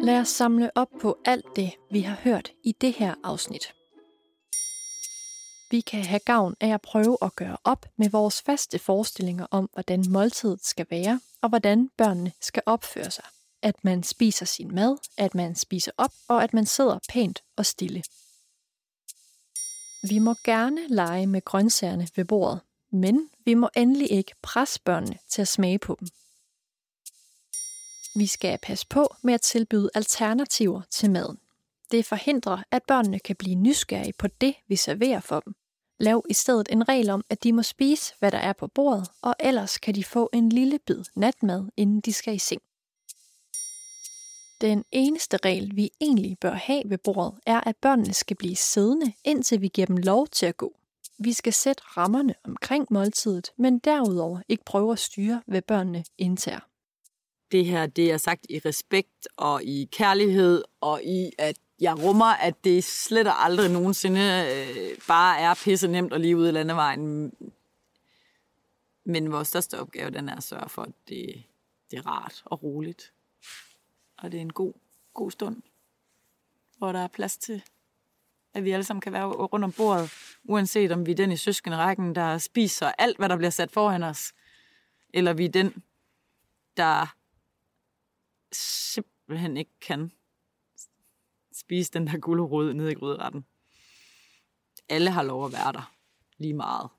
Lad 0.05 0.19
os 0.19 0.27
samle 0.27 0.77
op 0.77 0.87
på 1.01 1.17
alt 1.25 1.45
det, 1.55 1.71
vi 1.91 1.99
har 1.99 2.17
hørt 2.23 2.51
i 2.63 2.73
det 2.81 2.93
her 2.93 3.13
afsnit. 3.23 3.73
Vi 5.75 5.81
kan 5.81 6.03
have 6.03 6.19
gavn 6.19 6.55
af 6.59 6.73
at 6.73 6.81
prøve 6.81 7.17
at 7.21 7.35
gøre 7.35 7.57
op 7.63 7.85
med 7.97 8.09
vores 8.09 8.41
faste 8.41 8.79
forestillinger 8.79 9.47
om, 9.51 9.69
hvordan 9.73 10.05
måltidet 10.09 10.65
skal 10.65 10.85
være, 10.89 11.21
og 11.41 11.49
hvordan 11.49 11.89
børnene 11.97 12.31
skal 12.41 12.63
opføre 12.65 13.11
sig. 13.11 13.23
At 13.61 13.83
man 13.83 14.03
spiser 14.03 14.45
sin 14.45 14.75
mad, 14.75 14.97
at 15.17 15.35
man 15.35 15.55
spiser 15.55 15.91
op, 15.97 16.11
og 16.27 16.43
at 16.43 16.53
man 16.53 16.65
sidder 16.65 16.99
pænt 17.09 17.43
og 17.55 17.65
stille. 17.65 18.03
Vi 20.09 20.19
må 20.19 20.35
gerne 20.43 20.87
lege 20.87 21.27
med 21.27 21.41
grøntsagerne 21.45 22.07
ved 22.15 22.25
bordet, 22.25 22.59
men 22.91 23.29
vi 23.45 23.53
må 23.53 23.69
endelig 23.75 24.11
ikke 24.11 24.35
presse 24.41 24.81
børnene 24.81 25.17
til 25.29 25.41
at 25.41 25.47
smage 25.47 25.79
på 25.79 25.97
dem. 25.99 26.07
Vi 28.15 28.27
skal 28.27 28.59
passe 28.61 28.87
på 28.87 29.15
med 29.21 29.33
at 29.33 29.41
tilbyde 29.41 29.89
alternativer 29.95 30.81
til 30.89 31.11
maden. 31.11 31.37
Det 31.91 32.05
forhindrer, 32.05 32.63
at 32.71 32.83
børnene 32.83 33.19
kan 33.19 33.35
blive 33.35 33.55
nysgerrige 33.55 34.13
på 34.13 34.27
det, 34.27 34.55
vi 34.67 34.75
serverer 34.75 35.19
for 35.19 35.39
dem. 35.39 35.55
Lav 35.99 36.25
i 36.29 36.33
stedet 36.33 36.67
en 36.71 36.89
regel 36.89 37.09
om, 37.09 37.23
at 37.29 37.43
de 37.43 37.53
må 37.53 37.63
spise, 37.63 38.13
hvad 38.19 38.31
der 38.31 38.37
er 38.37 38.53
på 38.53 38.67
bordet, 38.67 39.11
og 39.21 39.35
ellers 39.39 39.77
kan 39.77 39.95
de 39.95 40.03
få 40.03 40.29
en 40.33 40.49
lille 40.49 40.79
bid 40.79 41.03
natmad, 41.15 41.65
inden 41.77 42.01
de 42.01 42.13
skal 42.13 42.35
i 42.35 42.39
seng. 42.39 42.61
Den 44.61 44.85
eneste 44.91 45.37
regel, 45.37 45.75
vi 45.75 45.89
egentlig 46.01 46.37
bør 46.41 46.53
have 46.53 46.81
ved 46.85 46.97
bordet, 46.97 47.39
er, 47.45 47.61
at 47.61 47.75
børnene 47.75 48.13
skal 48.13 48.37
blive 48.37 48.55
siddende, 48.55 49.13
indtil 49.23 49.61
vi 49.61 49.67
giver 49.67 49.87
dem 49.87 49.97
lov 49.97 50.27
til 50.27 50.45
at 50.45 50.57
gå. 50.57 50.75
Vi 51.17 51.33
skal 51.33 51.53
sætte 51.53 51.83
rammerne 51.83 52.35
omkring 52.43 52.87
måltidet, 52.89 53.51
men 53.57 53.79
derudover 53.79 54.39
ikke 54.49 54.65
prøve 54.65 54.91
at 54.91 54.99
styre, 54.99 55.41
hvad 55.45 55.61
børnene 55.61 56.03
indtager 56.17 56.59
det 57.55 57.65
her 57.65 57.85
det 57.85 58.11
er 58.11 58.17
sagt 58.17 58.45
i 58.49 58.59
respekt 58.59 59.27
og 59.37 59.63
i 59.63 59.89
kærlighed 59.91 60.63
og 60.81 61.03
i, 61.03 61.31
at 61.37 61.55
jeg 61.79 62.03
rummer, 62.03 62.25
at 62.25 62.63
det 62.63 62.83
slet 62.83 63.27
og 63.27 63.43
aldrig 63.43 63.71
nogensinde 63.71 64.21
øh, 64.21 64.97
bare 65.07 65.39
er 65.39 65.53
pisse 65.63 65.87
nemt 65.87 66.13
at 66.13 66.21
lige 66.21 66.37
ud 66.37 66.47
i 66.47 66.51
landevejen. 66.51 67.33
Men 69.03 69.31
vores 69.31 69.47
største 69.47 69.79
opgave, 69.79 70.09
den 70.09 70.29
er 70.29 70.35
at 70.35 70.43
sørge 70.43 70.69
for, 70.69 70.81
at 70.81 70.93
det, 71.07 71.43
det 71.91 71.99
er 71.99 72.07
rart 72.07 72.41
og 72.45 72.63
roligt. 72.63 73.13
Og 74.17 74.31
det 74.31 74.37
er 74.37 74.41
en 74.41 74.53
god, 74.53 74.73
god 75.13 75.31
stund, 75.31 75.61
hvor 76.77 76.91
der 76.91 76.99
er 76.99 77.07
plads 77.07 77.37
til, 77.37 77.63
at 78.53 78.63
vi 78.63 78.71
alle 78.71 78.83
sammen 78.83 79.01
kan 79.01 79.13
være 79.13 79.25
rundt 79.25 79.65
om 79.65 79.71
bordet, 79.71 80.11
uanset 80.43 80.91
om 80.91 81.05
vi 81.05 81.11
er 81.11 81.15
den 81.15 81.31
i 81.31 81.37
søskenrækken, 81.37 82.15
der 82.15 82.37
spiser 82.37 82.91
alt, 82.97 83.17
hvad 83.17 83.29
der 83.29 83.37
bliver 83.37 83.49
sat 83.49 83.71
foran 83.71 84.03
os, 84.03 84.33
eller 85.13 85.33
vi 85.33 85.45
er 85.45 85.49
den, 85.49 85.83
der 86.77 87.15
simpelthen 88.51 89.57
ikke 89.57 89.79
kan 89.81 90.11
spise 91.59 91.91
den 91.93 92.07
der 92.07 92.17
gulerod 92.17 92.73
nede 92.73 92.91
i 92.91 92.95
gryderetten. 92.95 93.45
Alle 94.89 95.09
har 95.09 95.23
lov 95.23 95.45
at 95.45 95.53
være 95.53 95.73
der. 95.73 95.91
Lige 96.37 96.53
meget. 96.53 96.89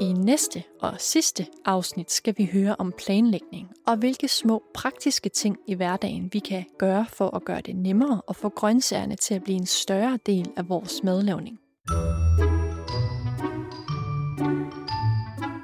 I 0.00 0.12
næste 0.12 0.62
og 0.80 1.00
sidste 1.00 1.46
afsnit 1.64 2.10
skal 2.10 2.34
vi 2.36 2.48
høre 2.52 2.76
om 2.78 2.92
planlægning 2.98 3.70
og 3.86 3.96
hvilke 3.96 4.28
små 4.28 4.62
praktiske 4.74 5.28
ting 5.28 5.58
i 5.66 5.74
hverdagen 5.74 6.30
vi 6.32 6.38
kan 6.38 6.64
gøre 6.78 7.06
for 7.08 7.36
at 7.36 7.44
gøre 7.44 7.60
det 7.60 7.76
nemmere 7.76 8.20
og 8.26 8.36
få 8.36 8.48
grøntsagerne 8.48 9.16
til 9.16 9.34
at 9.34 9.44
blive 9.44 9.56
en 9.56 9.66
større 9.66 10.18
del 10.26 10.50
af 10.56 10.68
vores 10.68 11.02
madlavning. 11.02 11.58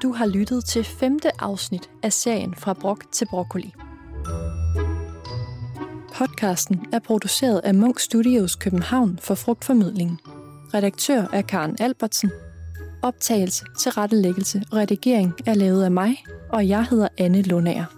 Du 0.03 0.11
har 0.13 0.25
lyttet 0.25 0.65
til 0.65 0.83
femte 0.83 1.41
afsnit 1.41 1.89
af 2.03 2.13
serien 2.13 2.55
Fra 2.55 2.73
Brok 2.73 3.11
til 3.11 3.27
Broccoli. 3.31 3.73
Podcasten 6.17 6.85
er 6.93 6.99
produceret 6.99 7.61
af 7.63 7.75
Munk 7.75 7.99
Studios 7.99 8.55
København 8.55 9.19
for 9.21 9.35
frugtformidling. 9.35 10.21
Redaktør 10.73 11.25
er 11.33 11.41
Karen 11.41 11.77
Albertsen. 11.79 12.31
Optagelse, 13.03 13.65
tilrettelæggelse 13.79 14.61
og 14.71 14.77
redigering 14.77 15.33
er 15.45 15.53
lavet 15.53 15.83
af 15.83 15.91
mig, 15.91 16.23
og 16.49 16.67
jeg 16.67 16.85
hedder 16.85 17.07
Anne 17.17 17.41
Lundager. 17.41 17.94